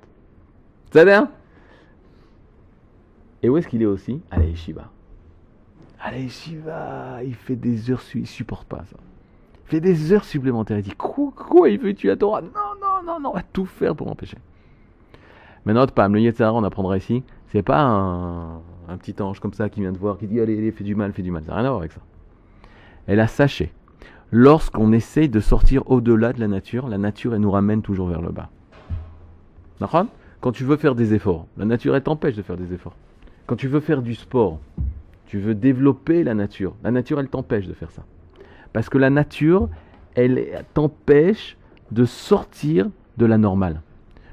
[0.93, 1.31] Ça va bien
[3.43, 4.21] Et où est-ce qu'il est aussi?
[4.31, 4.91] À la Yeshiva.
[6.01, 8.97] À il fait des heures, il supporte pas ça.
[9.65, 10.79] Il fait des heures supplémentaires.
[10.79, 12.49] Il dit Quoi, quoi Il veut tuer la Torah Non,
[12.81, 14.39] non, non, non, on va tout faire pour empêcher.
[15.65, 19.53] Mais notre Pam, le Yetzirah, on apprendra ici, c'est pas un, un petit ange comme
[19.53, 21.43] ça qui vient de voir, qui dit Allez, allez, fais du mal, fais du mal.
[21.43, 22.01] Ça n'a rien à voir avec ça.
[23.09, 23.73] Elle a sachez,
[24.31, 28.21] lorsqu'on essaye de sortir au-delà de la nature, la nature, elle nous ramène toujours vers
[28.21, 28.49] le bas.
[29.81, 30.07] D'accord?
[30.41, 32.95] Quand tu veux faire des efforts, la nature, elle t'empêche de faire des efforts.
[33.47, 34.61] Quand tu veux faire du sport,
[35.27, 38.03] tu veux développer la nature, la nature, elle t'empêche de faire ça.
[38.73, 39.69] Parce que la nature,
[40.15, 41.57] elle t'empêche
[41.91, 43.81] de sortir de la normale.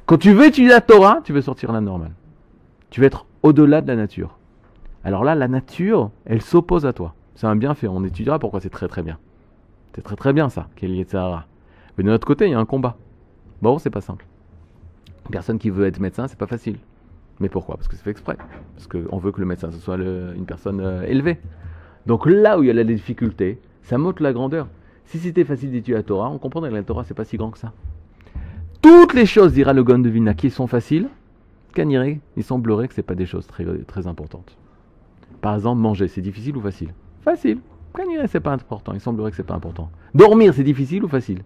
[0.06, 2.12] Quand tu veux étudier la Torah, tu veux sortir de la normale.
[2.90, 4.38] Tu veux être au-delà de la nature.
[5.04, 7.14] Alors là, la nature, elle s'oppose à toi.
[7.36, 7.88] C'est un bienfait.
[7.88, 9.18] On étudiera pourquoi c'est très très bien.
[9.96, 11.08] C'est très très bien ça, qu'il y ait.
[11.98, 12.98] Mais de notre côté, il y a un combat.
[13.62, 14.26] Bon, c'est pas simple.
[15.32, 16.78] Personne qui veut être médecin, c'est pas facile.
[17.40, 17.76] Mais pourquoi?
[17.76, 18.38] Parce que c'est fait exprès.
[18.76, 21.40] Parce qu'on veut que le médecin ce soit une personne euh, élevée.
[22.06, 24.68] Donc là où il y a la difficulté, ça montre la grandeur.
[25.06, 27.52] Si c'était facile d'étudier la Torah, on comprendrait que la Torah c'est pas si grand
[27.52, 27.74] que ça.
[28.82, 31.08] Toutes les choses, dira le Gon de Vilna, qui sont faciles,
[31.74, 34.58] Kaniré, il semblerait que c'est pas des choses très, très importantes.
[35.42, 36.94] Par exemple, manger, c'est difficile ou facile?
[37.22, 37.60] Facile.
[37.96, 38.94] Kaniré, c'est pas important.
[38.94, 39.90] Il semblerait que c'est pas important.
[40.14, 41.44] Dormir, c'est difficile ou facile?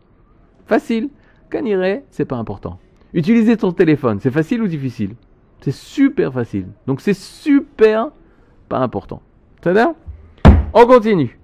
[0.65, 1.09] Facile.
[1.49, 2.79] Kaniré, c'est pas important.
[3.13, 5.15] Utiliser ton téléphone, c'est facile ou difficile?
[5.61, 6.67] C'est super facile.
[6.85, 8.11] Donc c'est super
[8.69, 9.21] pas important.
[9.63, 9.95] Ça va?
[10.73, 11.39] On continue.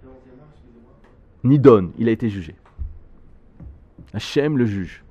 [1.43, 2.56] Nidon, il a été jugé.
[4.13, 5.04] Hachem le juge.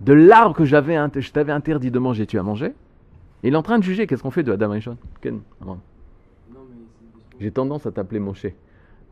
[0.00, 2.72] De l'arbre que j'avais, je t'avais interdit de manger, tu as mangé?
[3.42, 4.06] Il est en train de juger.
[4.06, 4.80] Qu'est-ce qu'on fait de Adam et
[5.20, 5.40] Ken.
[7.40, 8.46] J'ai tendance à t'appeler Moshe.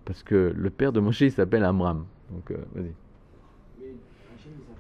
[0.04, 2.04] Parce que le père de Moshe, il s'appelle Amram.
[2.30, 2.92] Donc, euh, vas-y.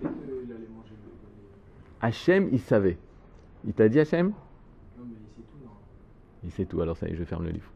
[0.02, 1.10] Hachem, il savait qu'il allait manger le.
[1.10, 2.98] le- Hachem, il savait.
[3.66, 4.26] Il t'a dit Hachem?
[4.28, 4.34] Non,
[5.08, 5.70] mais c'est tout, non
[6.44, 6.80] Il sait tout.
[6.82, 7.70] Alors ça y est, je ferme le livre.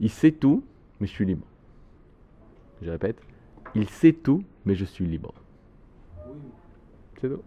[0.00, 0.62] Il sait tout,
[1.00, 1.46] mais je suis libre.
[2.82, 3.20] Je répète.
[3.74, 5.34] Il sait tout, mais je suis libre.
[6.28, 6.34] Oui,
[7.20, 7.42] C'est tout?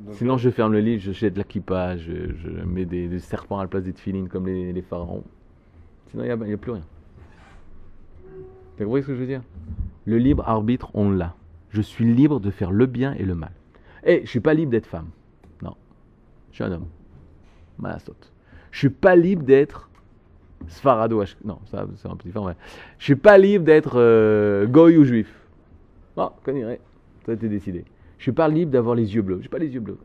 [0.00, 3.18] Donc, Sinon, je ferme le livre, je jette la kippa, je, je mets des, des
[3.20, 5.22] serpents à la place des tefilines comme les, les pharaons.
[6.10, 6.84] Sinon, il n'y a, il y a plus rien.
[8.78, 9.42] Vous compris ce que je veux dire?
[10.04, 11.34] Le libre arbitre, on l'a.
[11.74, 13.50] Je suis libre de faire le bien et le mal.
[14.04, 15.08] Et je suis pas libre d'être femme.
[15.60, 15.74] Non.
[16.52, 16.86] Je suis un homme.
[17.80, 18.14] Malastot.
[18.70, 19.90] Je suis pas libre d'être
[20.68, 21.20] Sfarado.
[21.44, 22.46] Non, ça, c'est un peu différent.
[22.46, 22.56] ouais.
[22.98, 25.34] Je suis pas libre d'être euh, goy ou juif.
[26.14, 26.78] Bon, connaît.
[27.26, 27.84] Ça a été décidé.
[28.18, 29.40] Je suis pas libre d'avoir les yeux bleus.
[29.42, 29.98] J'ai pas les yeux bleus.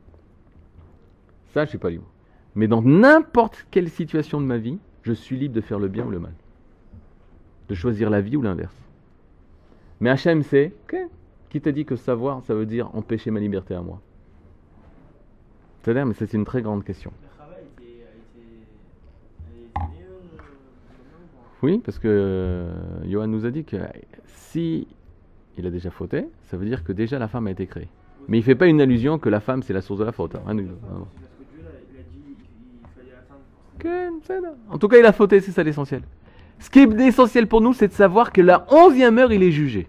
[1.54, 2.10] Ça, je suis pas libre.
[2.56, 6.04] Mais dans n'importe quelle situation de ma vie, je suis libre de faire le bien
[6.04, 6.34] ou le mal.
[7.68, 8.76] De choisir la vie ou l'inverse.
[10.00, 10.98] Mais c'est ok.
[11.50, 14.00] Qui t'a dit que savoir, ça veut dire empêcher ma liberté à moi
[15.82, 17.12] C'est-à-dire, mais c'est une très grande question.
[21.62, 23.78] Oui, parce que euh, Johan nous a dit que
[24.28, 24.88] si
[25.58, 27.90] il a déjà fauté, ça veut dire que déjà la femme a été créée.
[28.28, 30.36] Mais il fait pas une allusion que la femme c'est la source de la faute.
[30.36, 30.56] hein.
[34.70, 36.04] En tout cas, il a fauté, c'est ça l'essentiel.
[36.60, 39.52] Ce qui est essentiel pour nous, c'est de savoir que la onzième heure, il est
[39.52, 39.88] jugé.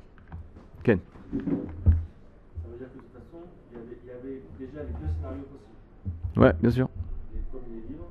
[1.31, 4.93] Ça veut dire que de toute façon, il y avait, il y avait déjà les
[4.93, 6.41] deux scénarios possibles.
[6.43, 6.89] Ouais, bien sûr.
[7.33, 8.09] Les premiers livres.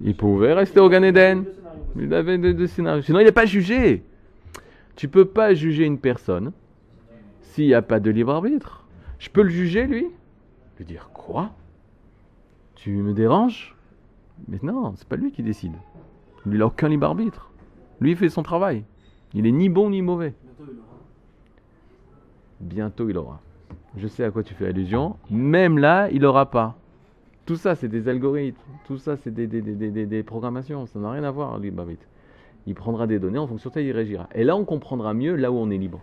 [0.00, 1.44] Il pouvait rester au Gan Eden.
[1.44, 2.04] Deux scénarios possibles.
[2.04, 3.02] Il avait deux, deux scénarios.
[3.02, 4.02] Sinon, il n'est pas jugé.
[4.96, 6.52] Tu peux pas juger une personne
[7.40, 8.84] s'il n'y a pas de libre arbitre.
[9.18, 10.08] Je peux le juger, lui?
[10.78, 11.50] Lui dire quoi?
[12.74, 13.76] Tu me déranges?
[14.48, 15.74] Mais non, c'est pas lui qui décide.
[16.46, 17.50] Lui, il n'a aucun libre arbitre.
[18.00, 18.84] Lui, il fait son travail.
[19.34, 20.34] Il est ni bon ni mauvais.
[22.60, 23.40] Bientôt, il aura.
[23.96, 25.16] Je sais à quoi tu fais allusion.
[25.30, 26.76] Même là, il aura pas.
[27.46, 28.60] Tout ça, c'est des algorithmes.
[28.86, 30.86] Tout ça, c'est des, programmations.
[30.86, 32.06] Ça n'a rien à voir, arbitre.
[32.66, 34.28] Il prendra des données, en fonction de ça, il réagira.
[34.34, 36.00] Et là, on comprendra mieux là où on est libre.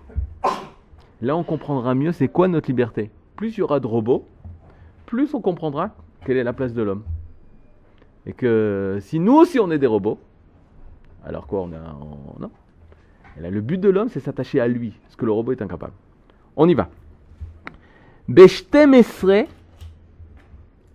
[1.21, 3.11] Là, on comprendra mieux c'est quoi notre liberté.
[3.35, 4.25] Plus il y aura de robots,
[5.05, 5.91] plus on comprendra
[6.25, 7.03] quelle est la place de l'homme.
[8.25, 10.19] Et que si nous aussi on est des robots,
[11.23, 11.77] alors quoi, on a.
[12.01, 12.51] on- non.
[13.39, 15.93] Le but de l'homme, c'est s'attacher à lui, ce que le robot est incapable.
[16.57, 16.89] On y va.
[18.27, 19.45] Beshtemesre,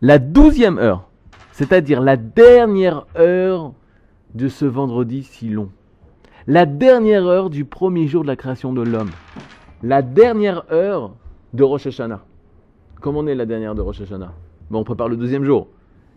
[0.03, 1.09] la douzième heure,
[1.53, 3.73] c'est-à-dire la dernière heure
[4.35, 5.71] de ce vendredi si long.
[6.49, 9.11] La dernière heure du premier jour de la création de l'homme.
[9.85, 11.15] La dernière heure
[11.55, 12.25] de Rosh Hashanah.
[13.01, 14.33] Comment on est la dernière de Rosh Hashanah
[14.69, 15.69] Bon, on prépare le deuxième jour.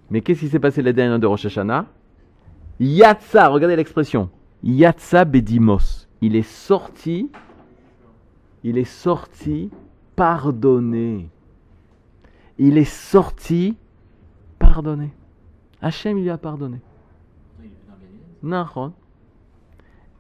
[0.10, 1.86] Mais qu'est-ce qui s'est passé la dernière de Rosh Hashanah?
[2.80, 4.30] Yatsa, regardez l'expression.
[4.64, 6.08] Yatsa Bedimos.
[6.22, 7.30] Il est sorti,
[8.66, 9.70] il est sorti
[10.16, 11.30] pardonné.
[12.58, 13.78] Il est sorti
[14.58, 15.14] pardonné.
[15.84, 16.82] Hachem, il lui a pardonné.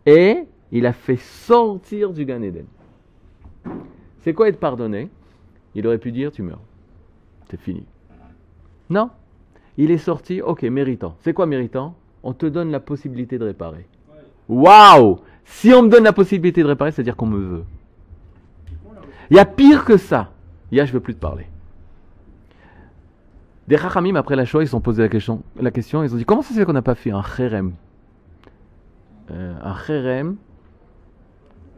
[0.05, 2.67] Et il a fait sortir du Gan Eden.
[4.19, 5.09] C'est quoi être pardonné?
[5.73, 6.61] Il aurait pu dire tu meurs.
[7.49, 7.83] C'est fini.
[8.91, 9.09] Non.
[9.77, 11.15] Il est sorti, ok, méritant.
[11.21, 11.95] C'est quoi méritant?
[12.21, 13.87] On te donne la possibilité de réparer.
[14.47, 17.65] Waouh Si on me donne la possibilité de réparer, c'est-à-dire qu'on me veut.
[19.29, 20.31] Il y a pire que ça.
[20.71, 21.47] Il y a je veux plus te parler.
[23.67, 26.17] Des Rachamim, après la Shoah, ils se sont posé la question, la question ils ont
[26.17, 27.73] dit comment ça se fait qu'on n'a pas fait un Kherem?
[29.31, 30.35] Euh, Un Kherem,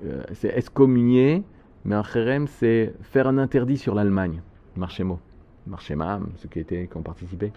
[0.05, 1.43] euh, c'est excommunier,
[1.85, 4.41] mais un Kherem, c'est faire un interdit sur l'Allemagne.
[4.75, 5.19] Marchémo,
[5.65, 7.53] Marchémam, ceux qui, étaient, qui ont participé.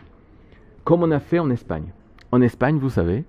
[0.85, 1.92] Comme on a fait en Espagne.
[2.31, 3.24] En Espagne, vous savez,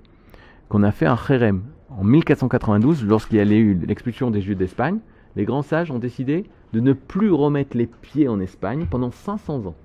[0.70, 5.00] qu'on a fait un Kherem en 1492, lorsqu'il y a eu l'expulsion des Juifs d'Espagne,
[5.36, 9.66] les grands sages ont décidé de ne plus remettre les pieds en Espagne pendant 500
[9.66, 9.76] ans.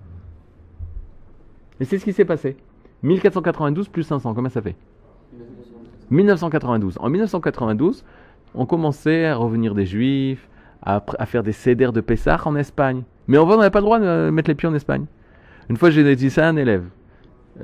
[1.80, 2.56] Et c'est ce qui s'est passé.
[3.02, 4.76] 1492 plus 500, combien ça fait?
[6.11, 6.98] 1992.
[7.00, 8.04] En 1992,
[8.54, 10.48] on commençait à revenir des Juifs,
[10.82, 13.02] à, faire des cédères de Pessah en Espagne.
[13.28, 15.04] Mais on n'avait pas le droit de mettre les pieds en Espagne.
[15.68, 16.85] Une fois, j'ai dit ça à un élève.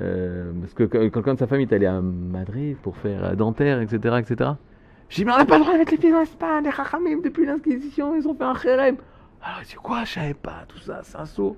[0.01, 3.79] Euh, parce que quelqu'un de sa famille est allé à Madrid pour faire euh, dentaire,
[3.79, 4.51] etc., etc.
[5.09, 6.63] J'ai dit, mais on n'a pas le droit de mettre les pieds en Espagne.
[6.63, 8.97] Les Chachamim, depuis l'Inquisition, ils ont fait un kherem.
[9.41, 11.55] Alors, il dit, quoi, je savais pas, tout ça, c'est un saut.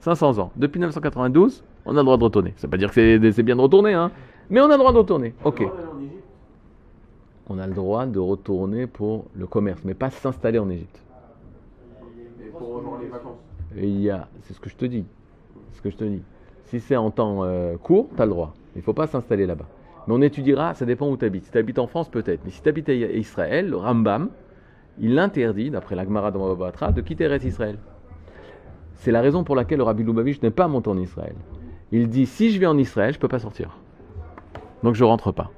[0.00, 0.52] 500 ans.
[0.56, 2.54] Depuis 1992, on a le droit de retourner.
[2.56, 4.10] Ça veut pas dire que c'est c'est bien de retourner, hein.
[4.50, 5.34] Mais on a le droit de retourner.
[5.44, 5.64] Ok.
[7.48, 11.02] On a le droit de retourner pour le commerce, mais pas s'installer en Égypte.
[12.40, 13.38] Et pour rejoindre les vacances.
[13.76, 15.04] Et il y a, c'est ce que je te dis.
[15.70, 16.22] C'est ce que je te dis.
[16.64, 18.54] Si c'est en temps euh, court, tu as le droit.
[18.74, 19.66] Il ne faut pas s'installer là-bas.
[20.08, 21.44] Mais on étudiera, ça dépend où tu habites.
[21.44, 22.40] Si tu habites en France, peut-être.
[22.46, 24.30] Mais si tu habites à Israël, le Rambam,
[24.98, 27.76] il interdit, d'après la Gemara de Batra, de quitter Eretz Israël.
[28.94, 31.34] C'est la raison pour laquelle le Rabbi Lubavitch n'est pas monté en Israël.
[31.92, 33.76] Il dit si je vais en Israël, je ne peux pas sortir.
[34.82, 35.50] Donc je rentre pas.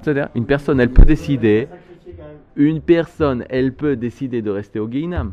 [0.00, 1.66] C'est-à-dire, une personne, elle peut décider
[2.54, 5.32] une personne, elle peut décider de rester au Guéinam.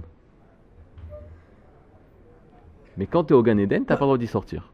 [2.97, 4.71] Mais quand tu es au Gan Eden, tu pas le droit d'y sortir.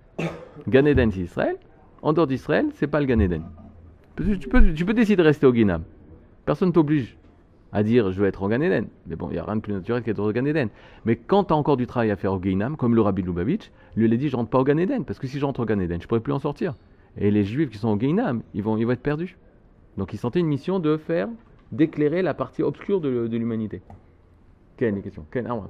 [0.70, 1.58] Gan Eden, c'est Israël.
[2.02, 3.44] En dehors d'Israël, c'est pas le Gan Eden.
[4.18, 5.84] Tu tu peux, tu peux décider de rester au Guéinam.
[6.46, 7.18] Personne ne t'oblige
[7.72, 8.88] à dire je veux être au Gan Eden.
[9.08, 10.70] Mais bon, il n'y a rien de plus naturel qu'être au Gan Eden.
[11.04, 13.72] Mais quand tu as encore du travail à faire au Guéinam, comme le Rabbi Lubavitch,
[13.96, 15.04] lui il a dit je rentre pas au Gan Eden.
[15.04, 16.76] Parce que si je rentre au Gan Eden, je pourrais plus en sortir.
[17.18, 19.38] Et les juifs qui sont au Guéinam, ils vont, ils vont être perdus.
[19.98, 21.28] Donc il sentait une mission de faire,
[21.72, 23.82] d'éclairer la partie obscure de, de l'humanité.
[24.78, 25.26] Quelle est question?
[25.32, 25.62] Quelle ah, ouais.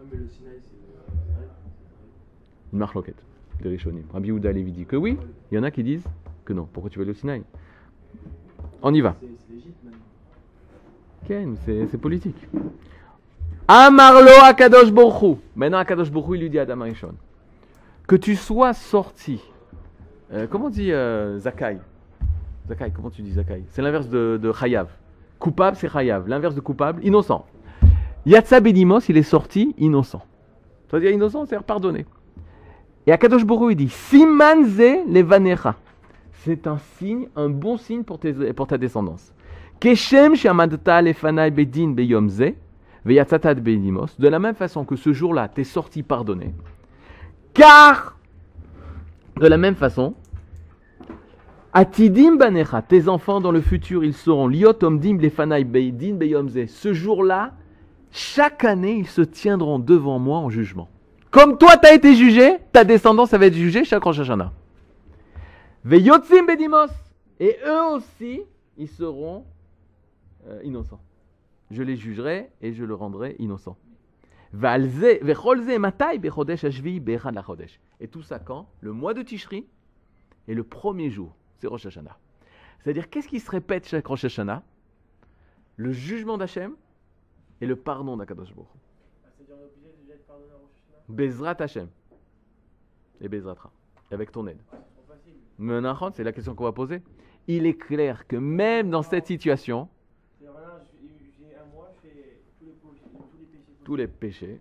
[2.74, 3.24] Une marche loquette
[3.64, 4.04] de Rishonim.
[4.12, 5.18] Rabbi Levi dit que oui,
[5.52, 6.08] il y en a qui disent
[6.44, 6.68] que non.
[6.72, 7.44] Pourquoi tu vas aller au Sinaï?
[8.88, 9.16] On y va.
[11.28, 12.38] C'est c'est politique.
[13.68, 15.40] Amarlo Akadosh Borchou.
[15.56, 17.16] Maintenant, Akadosh Borchou, il lui dit à Adam Arishon
[18.08, 19.42] que tu sois sorti.
[20.32, 21.80] Euh, comment on dit euh, Zakai?
[22.68, 23.64] Zakai, comment tu dis Zakai?
[23.72, 24.54] C'est l'inverse de, de.
[25.40, 26.28] Coupable, c'est Chayav.
[26.28, 27.44] L'inverse de coupable, innocent.
[28.28, 30.22] Yatsa Benimos, il est sorti innocent.
[30.92, 32.06] Ça veut dire innocent, c'est-à-dire pardonné.
[33.08, 34.78] Et Akadosh Borou, il dit Simanze
[35.10, 35.76] levanecha.
[36.46, 39.34] C'est un signe, un bon signe pour, tes- pour ta descendance.
[39.82, 39.90] De
[44.28, 46.54] la même façon que ce jour-là, t'es sorti pardonné.
[47.56, 48.20] Car,
[49.42, 50.14] de la même façon,
[51.74, 56.68] Atidim banecha, tes enfants dans le futur, ils seront liot lefanai beyomze.
[56.68, 57.54] Ce jour-là,
[58.12, 60.90] chaque année, ils se tiendront devant moi en jugement.
[61.32, 64.22] Comme toi, tu as été jugé, ta descendance va être jugée chaque Rosh.
[65.86, 66.90] Veyotzim bedimos.
[67.40, 68.42] Et eux aussi,
[68.76, 69.46] ils seront
[70.48, 71.02] euh, innocents.
[71.70, 73.78] Je les jugerai et je le rendrai innocent.
[78.00, 79.68] Et tout ça quand Le mois de Tishri
[80.48, 81.36] et le premier jour.
[81.58, 82.18] C'est Rosh Hashanah.
[82.80, 84.64] C'est-à-dire, qu'est-ce qui se répète chaque Rosh Hashanah
[85.76, 86.76] Le jugement d'Hachem
[87.62, 88.70] et le pardon d'Akadosh Baruch.
[89.24, 89.72] Ah, de Rosh
[90.30, 90.58] Hashanah
[91.10, 91.90] Bezrat Hashem.
[93.22, 93.72] Et Bezratra.
[94.10, 94.62] Avec ton aide.
[95.60, 95.82] Ouais,
[96.14, 97.02] c'est la question qu'on va poser.
[97.48, 99.88] Il est clair que même dans cette situation,
[103.84, 104.60] tous les, péchés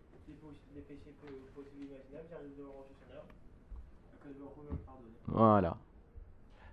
[5.27, 5.77] voilà.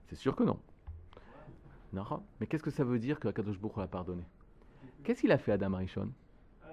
[0.09, 0.59] C'est sûr que non.
[2.39, 4.23] Mais qu'est-ce que ça veut dire que Akadosh Baruch l'a pardonné?
[5.03, 6.09] Qu'est-ce qu'il a fait Adam Arishon?
[6.63, 6.67] Ah,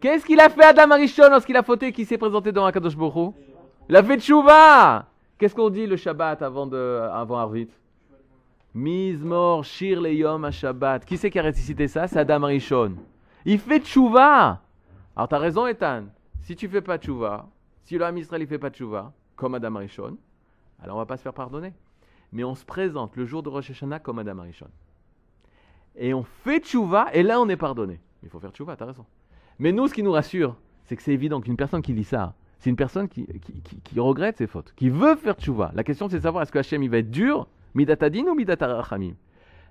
[0.00, 2.96] Qu'est-ce qu'il a fait Adam Arishon lorsqu'il a fauté et qu'il s'est présenté devant Akadosh
[2.96, 3.34] Baruch.
[3.88, 5.11] Il a fait tchouva
[5.42, 7.66] Qu'est-ce qu'on dit le Shabbat avant, de, avant Arvit?
[8.74, 11.04] Mizmor Shir Leyom Shabbat.
[11.04, 12.06] Qui c'est qui a récité ça?
[12.06, 12.92] C'est Adam Rishon.
[13.44, 14.60] Il fait tchouva.
[15.16, 16.04] Alors t'as raison, Ethan.
[16.42, 17.48] Si tu fais pas tchouva,
[17.82, 20.16] si le Ham Israël il fait pas tchouva, comme Adam Rishon,
[20.80, 21.72] alors on va pas se faire pardonner.
[22.30, 24.68] Mais on se présente le jour de Rosh Hashanah comme Adam Rishon.
[25.96, 27.98] Et on fait tchouva, et là on est pardonné.
[28.22, 29.06] Il faut faire tchouva, t'as raison.
[29.58, 32.32] Mais nous, ce qui nous rassure, c'est que c'est évident qu'une personne qui lit ça,
[32.62, 33.26] c'est une personne qui,
[33.82, 35.72] qui, regrette ses fautes, qui veut faire tchouva.
[35.74, 39.14] La question, c'est de savoir est-ce que Hachem il va être dur, midatadin ou midatarachamim.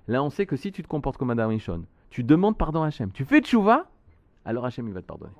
[0.08, 2.88] Là, on sait que si tu te comportes comme Adam Rishon, tu demandes pardon à
[2.88, 3.86] Hachem, tu fais tchouva,
[4.44, 5.32] alors Hachem il va te pardonner.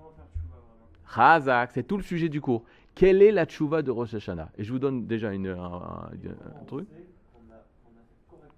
[1.14, 2.64] Chazak, c'est tout le sujet du cours.
[2.94, 4.48] Quelle est la tchouva de Rosh Hashanah?
[4.56, 6.88] Et je vous donne déjà une, un, truc.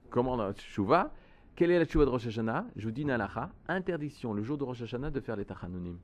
[0.08, 1.10] Comment on a tchouva?
[1.56, 2.66] Quelle est la tchouva de Rosh Hashanah?
[2.76, 5.98] Je vous dis une halacha, interdiction le jour de Rosh Hashanah de faire les tachanonim.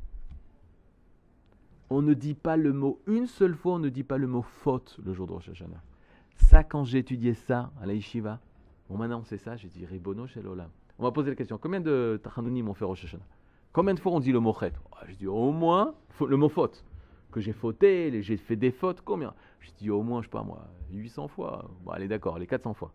[1.92, 4.42] On ne dit pas le mot, une seule fois, on ne dit pas le mot
[4.42, 5.83] faute le jour de Rosh Hashanah.
[6.37, 8.38] Ça, quand j'ai étudié ça à la yeshiva,
[8.88, 10.46] bon maintenant on sait ça, j'ai dit Ribono shel.
[10.98, 13.26] On m'a posé la question, combien de tachanonim on fait Rosh Hashanah?
[13.72, 14.72] Combien de fois on dit le mot chet?
[14.92, 16.85] Ah, Je dis au moins le mot faute.
[17.33, 19.35] Que j'ai fauté, j'ai fait des fautes, combien?
[19.61, 21.70] Je dis au moins, je sais pas moi, 800 fois.
[21.85, 22.92] Bon, allez, d'accord, les 400 fois.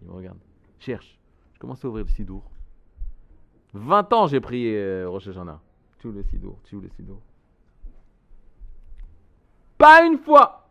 [0.00, 0.38] Il me regarde.
[0.78, 1.18] Cherche.
[1.54, 2.50] Je commence à ouvrir le sidour.
[3.74, 5.60] 20 ans j'ai prié euh, Rosh Hashanah.
[5.98, 7.20] Tout le sidour, tout le sidour.
[9.80, 10.68] Pas une fois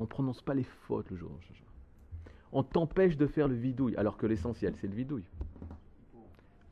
[0.00, 1.30] On prononce pas les fautes le jour.
[2.50, 5.28] On t'empêche de faire le vidouille, alors que l'essentiel c'est le vidouille.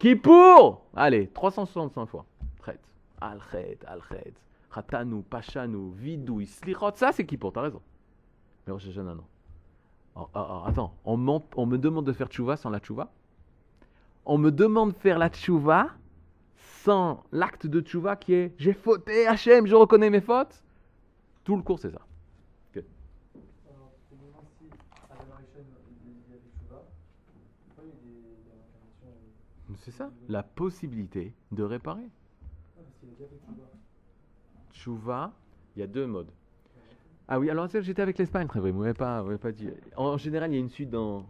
[0.00, 2.26] Qui pour Allez, 365 fois.
[2.64, 2.80] Chet.
[3.20, 4.34] Al-Chet, Al-Chet.
[4.74, 6.96] Khatanu, Pachanu, Vidouille, Slichot.
[6.96, 7.80] Ça, c'est qui pour T'as raison.
[8.66, 10.26] Mais Rosh Hashanah, non.
[10.34, 13.12] Alors, attends, on, me demande de faire tchouva sans la tchouva?
[14.26, 15.90] On me demande de faire la tchouva
[16.56, 20.63] sans l'acte de tchouva qui est j'ai fauté, Hachem, je reconnais mes fautes
[21.44, 22.00] Tout le cours, c'est ça.
[22.76, 22.82] Euh,
[29.80, 32.08] C'est ça, la possibilité de réparer.
[33.00, 33.64] Chouva.
[34.72, 35.32] Tchouva,
[35.76, 36.30] il y a deux modes.
[37.28, 39.68] Ah oui, alors j'étais avec l'Espagne, très vrai, vous m'avez pas, vous pas dit.
[39.96, 41.26] En, général, il y a une suite dans,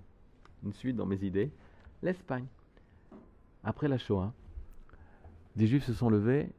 [0.64, 1.50] une suite dans mes idées.
[2.03, 2.46] L'Espagne.
[3.62, 4.33] Après la Shoah,
[5.57, 6.50] des Juifs se sont levés,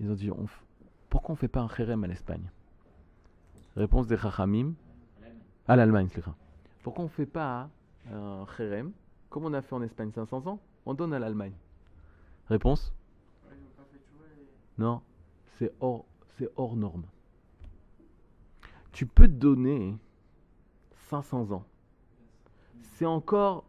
[0.00, 0.46] ils ont dit, on
[1.10, 2.50] pourquoi on fait pas un kherem à l'Espagne?
[3.78, 4.74] Réponse des Chachamim,
[5.68, 6.24] à l'Allemagne, c'est
[6.82, 7.70] Pourquoi on fait pas
[8.12, 8.90] un kherem,
[9.30, 11.52] comme on a fait en Espagne 500 ans, on donne à l'Allemagne?
[12.48, 12.92] Réponse?
[14.78, 15.00] Non,
[15.58, 16.04] c'est hors,
[16.36, 17.04] c'est hors norme.
[18.90, 19.96] Tu peux donner
[21.08, 21.64] 500 ans.
[22.80, 23.62] C'est encore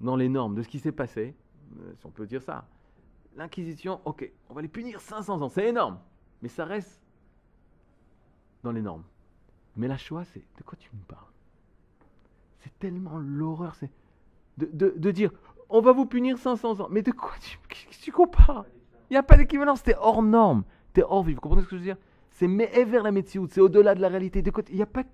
[0.00, 1.36] dans les normes de ce qui s'est passé,
[1.78, 2.66] euh, si on peut dire ça.
[3.36, 6.00] L'Inquisition, ok, on va les punir 500 ans, c'est énorme,
[6.42, 7.00] mais ça reste
[8.64, 9.04] dans les normes.
[9.76, 11.26] Mais la Shoah, c'est de quoi tu me parles?
[12.58, 13.90] C'est tellement l'horreur, c'est
[14.58, 15.30] de, de- de dire
[15.70, 17.58] on va vous punir 500 ans, mais de quoi tu,
[18.02, 18.66] tu compares?
[19.08, 21.34] Il n'y a pas d'équivalence, t'es hors norme, t'es hors vie.
[21.34, 21.96] Vous comprenez ce que je veux dire?
[22.30, 24.42] C'est mais vers la médecine, c'est au-delà de la réalité.
[24.42, 25.04] De côté, il n'y a pas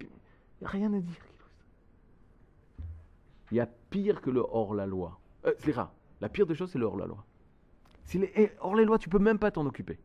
[0.62, 1.20] rien à dire.
[3.50, 5.18] Il y a pire que le hors-la-loi.
[5.44, 5.92] Euh, c'est rare.
[6.20, 7.24] La pire des choses, c'est le hors-la-loi.
[8.14, 9.98] Est eh, les lois, tu peux même pas t'en occuper.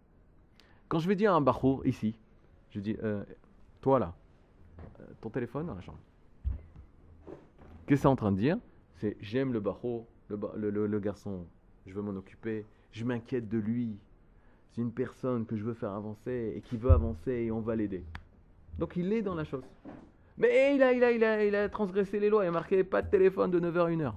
[0.88, 2.18] Quand je vais dire à un bachour, ici,
[2.72, 3.24] je dis, euh,
[3.82, 4.14] toi là,
[5.21, 5.99] ton téléphone dans la chambre.
[7.86, 8.57] Qu'est-ce que c'est en train de dire?
[8.95, 11.45] C'est j'aime le bachour, le, ba- le- le- le garçon,
[11.86, 13.97] je veux m'en occuper, je m'inquiète de lui.
[14.71, 17.75] C'est une personne que je veux faire avancer et qui veut avancer et on va
[17.75, 18.05] l'aider.
[18.79, 19.63] Donc il est dans la chose.
[20.38, 22.84] Mais il a, il, a, il, a, il a transgressé les lois, il a marqué
[22.84, 24.13] pas de téléphone de 9h à 1h.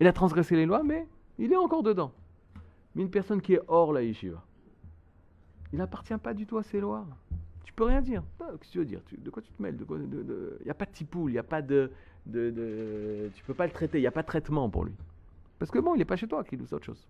[0.00, 1.06] Il a transgressé les lois, mais
[1.38, 2.12] il est encore dedans.
[2.94, 4.44] Mais une personne qui est hors la yeshiva,
[5.72, 7.06] il n'appartient pas du tout à ces lois.
[7.64, 8.22] Tu peux rien dire.
[8.40, 9.00] Ah, Qu'est-ce que tu veux dire?
[9.06, 9.74] Tu- De quoi tu te mêles?
[9.78, 11.90] Il de, de, n'y a pas de tipoule, il n'y a pas de,
[12.26, 14.92] de, de- Tu peux pas le traiter, il n'y a pas de traitement pour lui.
[15.58, 17.06] Parce que bon, il n'est pas chez toi qu'il c'est autre chose.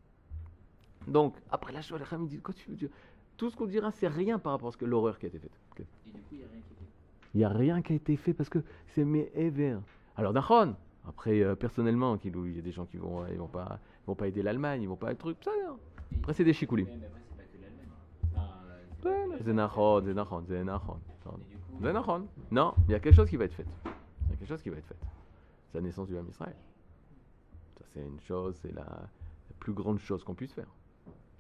[1.07, 2.89] Donc, après la chose, les dit Quoi tu veux dire?
[3.37, 5.39] Tout ce qu'on dira, c'est rien par rapport à ce que l'horreur qui a été
[5.39, 5.51] faite.
[5.81, 6.85] Et du coup, il n'y a rien qui était.
[7.35, 8.61] Il n'y a rien qui a été fait parce que
[8.95, 9.79] c'est mes ever.
[10.17, 10.77] Alors Dachon,
[11.09, 14.07] après euh, personnellement, il y a des gens qui vont, euh, ils vont pas, ils
[14.07, 15.51] vont pas aider l'Allemagne, ils vont pas le truc, ça.
[15.67, 15.77] non.
[16.13, 16.87] Et- Après c'est des chicoulis.
[19.05, 19.39] C'est l'Allemagne.
[19.39, 19.53] C'est
[21.81, 22.27] C'est Nachon.
[22.51, 23.67] Non, il y a quelque chose qui va être fait.
[23.85, 24.97] Il y a quelque chose qui va être fait.
[25.71, 26.57] C'est la naissance du Ham Israël.
[27.79, 30.69] Ça c'est une chose, c'est la, la plus grande chose qu'on puisse faire.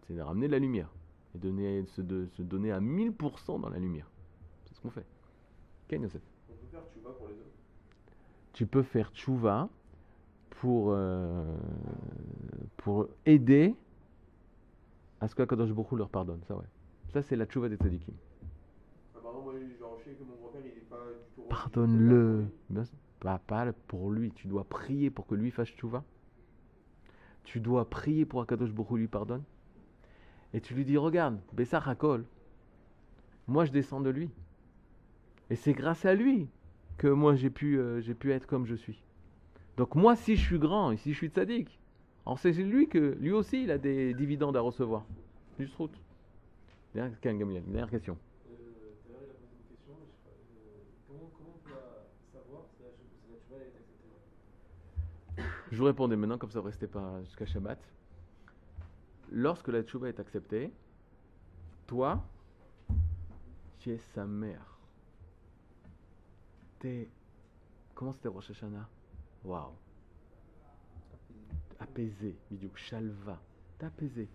[0.07, 0.89] C'est de ramener de la lumière
[1.35, 4.11] et donner, se, de, se donner à 1000% dans la lumière.
[4.67, 5.07] C'est ce qu'on fait.
[5.89, 6.23] Ken Yosef.
[6.49, 7.55] On peut faire tchouva pour les autres?
[8.53, 9.69] tu peux faire tchouva
[10.51, 11.57] pour, euh,
[12.77, 13.75] pour aider
[15.21, 16.41] à ce que Kadosh Baruch Hu leur pardonne.
[16.47, 16.65] Ça, ouais.
[17.15, 18.12] Ça, c'est la tchouva des tzadikim.
[19.15, 19.21] Ah,
[21.49, 22.47] Pardonne-le.
[23.21, 24.33] Pas, pas pour lui.
[24.33, 26.03] Tu dois prier pour que lui fasse tchouva.
[27.45, 29.45] Tu dois prier pour que Kadosh Baruch Hu lui pardonne.
[30.55, 32.25] Et tu lui dis, regarde, Bessar Hakol,
[33.47, 34.29] moi je descends de lui.
[35.51, 36.49] Et c'est grâce à lui
[36.99, 39.05] que moi j'ai pu, euh, j'ai pu être comme je suis.
[39.77, 41.79] Donc moi, si je suis grand et si je suis tzaddik,
[42.27, 45.05] alors c'est lui que lui aussi il a des dividendes à recevoir.
[45.61, 46.03] Juste route.
[46.95, 47.18] Dernière,
[47.90, 48.16] question.
[48.49, 48.55] Euh,
[49.03, 50.78] tout à l'heure, il a posé une question, mais je sais pas, euh,
[51.09, 54.14] comment, comment on peut la savoir si la, si la tchouva est acceptée
[55.72, 57.80] Je vous répondais maintenant, comme ça ne restait pas jusqu'à Shabbat.
[59.32, 60.72] Lorsque la tchouva est acceptée,
[61.88, 62.24] toi,
[63.80, 64.78] tu es sa mère.
[66.78, 67.09] T'es.
[67.97, 68.88] Comment c'était Rosh Hashanah?
[69.42, 69.72] Waouh.
[71.80, 73.40] Apaisé, bidiouk, shalva.
[73.78, 74.28] T'es apaisé.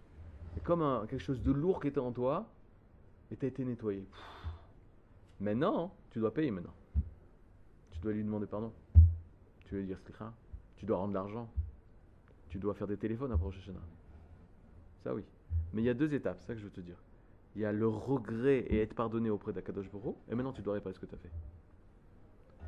[0.59, 2.45] C'est comme un- quelque chose de lourd qui était en toi
[3.31, 4.05] et t'as été nettoyé.
[5.39, 6.73] Maintenant, tu dois payer maintenant.
[7.91, 8.73] Tu dois lui demander pardon.
[9.63, 10.33] Tu veux lui dire slicha.
[10.75, 11.49] Tu dois rendre l'argent.
[12.49, 13.69] Tu dois faire des téléphones après Rosh.
[15.05, 15.23] Ça oui.
[15.71, 16.97] Mais il y a deux étapes, c'est ça que je veux te dire.
[17.55, 20.73] Il y a le regret et être pardonné auprès d'Akadosh Hu, et maintenant tu dois
[20.73, 21.31] réparer ce que tu as fait.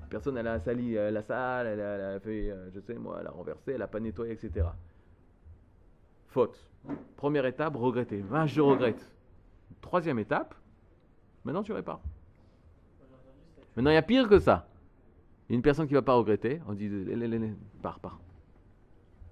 [0.09, 3.17] Personne, elle a sali la salle, elle a, elle a fait, euh, je sais moi,
[3.19, 4.67] elle a renversé, elle a pas nettoyé, etc.
[6.31, 6.67] Faute.
[7.17, 8.23] Première étape, regretter.
[8.33, 9.11] Ah, je regrette.
[9.81, 10.55] Troisième étape,
[11.43, 11.99] maintenant tu répares.
[13.75, 14.67] Maintenant, il y a pire que ça.
[15.49, 16.61] Une personne qui va pas regretter.
[16.67, 18.19] On dit, lé, lé, lé, pars, pars.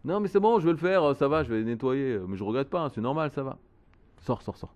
[0.03, 2.19] Non, mais c'est bon, je vais le faire, ça va, je vais nettoyer.
[2.27, 3.57] Mais je regrette pas, hein, c'est normal, ça va.
[4.17, 4.73] Sors, sors, sors.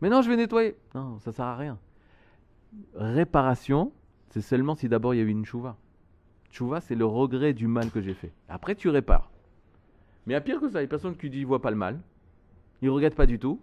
[0.00, 0.76] Mais non, je vais nettoyer.
[0.94, 1.78] Non, ça sert à rien.
[2.94, 3.92] Réparation,
[4.30, 5.76] c'est seulement si d'abord il y a eu une chouva.
[6.50, 8.32] Chouva, c'est le regret du mal que j'ai fait.
[8.48, 9.30] Après, tu répares.
[10.28, 10.80] Mais il y a pire que ça.
[10.80, 11.98] Il y a personne qui dit, voit pas le mal.
[12.82, 13.58] Ils regrettent pas du tout.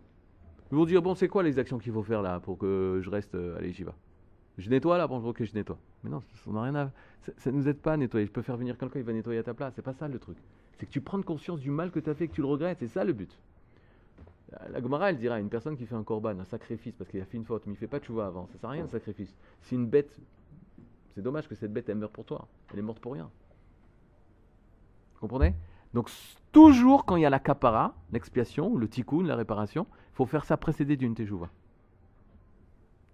[0.72, 3.09] Ils vont dire, bon, c'est quoi les actions qu'il faut faire là pour que je
[3.11, 3.93] reste euh, à l'Ejiva
[4.57, 5.78] Je nettoie là, bon, ok, je nettoie.
[6.03, 6.91] Mais non, ça n'a rien à.
[7.22, 8.26] Ça, ça nous aide pas à nettoyer.
[8.26, 9.74] Je peux faire venir quelqu'un, il va nettoyer à ta place.
[9.76, 10.38] C'est pas ça le truc.
[10.80, 12.80] C'est que tu prends conscience du mal que tu as fait, que tu le regrettes.
[12.80, 13.30] C'est ça le but.
[14.72, 17.26] La- Gemara, elle dira une personne qui fait un korban, un sacrifice, parce qu'il a
[17.26, 18.47] fait une faute, mais il fait pas de chouva avant.
[18.47, 19.36] Ça sert à rien le sacrifice.
[19.61, 20.20] Si une bête,
[21.13, 22.47] c'est dommage que cette bête, elle meurt pour toi.
[22.74, 23.30] Elle est morte pour rien.
[25.13, 25.53] Vous comprenez?
[25.95, 26.11] Donc,
[26.51, 30.43] toujours quand il y a la kapara, l'expiation, le tikkun, la réparation, il faut faire
[30.45, 31.49] ça précédé d'une teshuvah.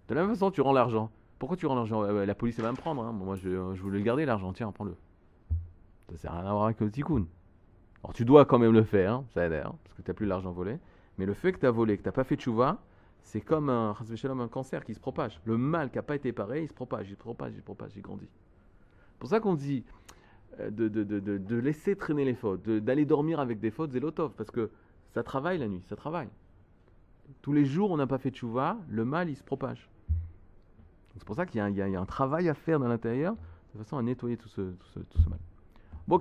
[0.08, 1.10] De la même façon, tu rends l'argent.
[1.38, 2.02] Pourquoi tu rends l'argent?
[2.02, 3.04] Ouais, ouais, La police va me prendre.
[3.04, 3.12] hein.
[3.12, 4.52] Moi, je, je voulais le garder, l'argent.
[4.52, 4.96] Tiens, prends-le.
[6.10, 7.24] Ça sert à rien à voir avec le tikkun.
[8.02, 10.14] Alors, tu dois quand même le faire, hein, ça aide, hein, parce que tu n'as
[10.14, 10.78] plus l'argent volé.
[11.18, 12.78] Mais le fait que tu as volé, que tu n'as pas fait de chouva,
[13.22, 15.40] c'est comme un, un cancer qui se propage.
[15.44, 17.62] Le mal qui n'a pas été paré, il se propage, il se propage, il se
[17.62, 18.28] propage, il grandit.
[19.12, 20.21] C'est pour ça qu'on dit euh,
[20.58, 24.32] de, de, de, de, de laisser traîner les fautes, d'aller dormir avec des fautes, zélotov,
[24.36, 24.70] parce que
[25.14, 26.28] ça travaille la nuit, ça travaille.
[27.40, 29.88] Tous les jours, on n'a pas fait de chouva, le mal, il se propage.
[31.16, 33.36] C'est pour ça qu'il y, a un- travail à faire dans l'intérieur,
[33.74, 35.38] de façon à nettoyer tout ce, tout ce, tout ce mal.
[36.08, 36.18] Bon,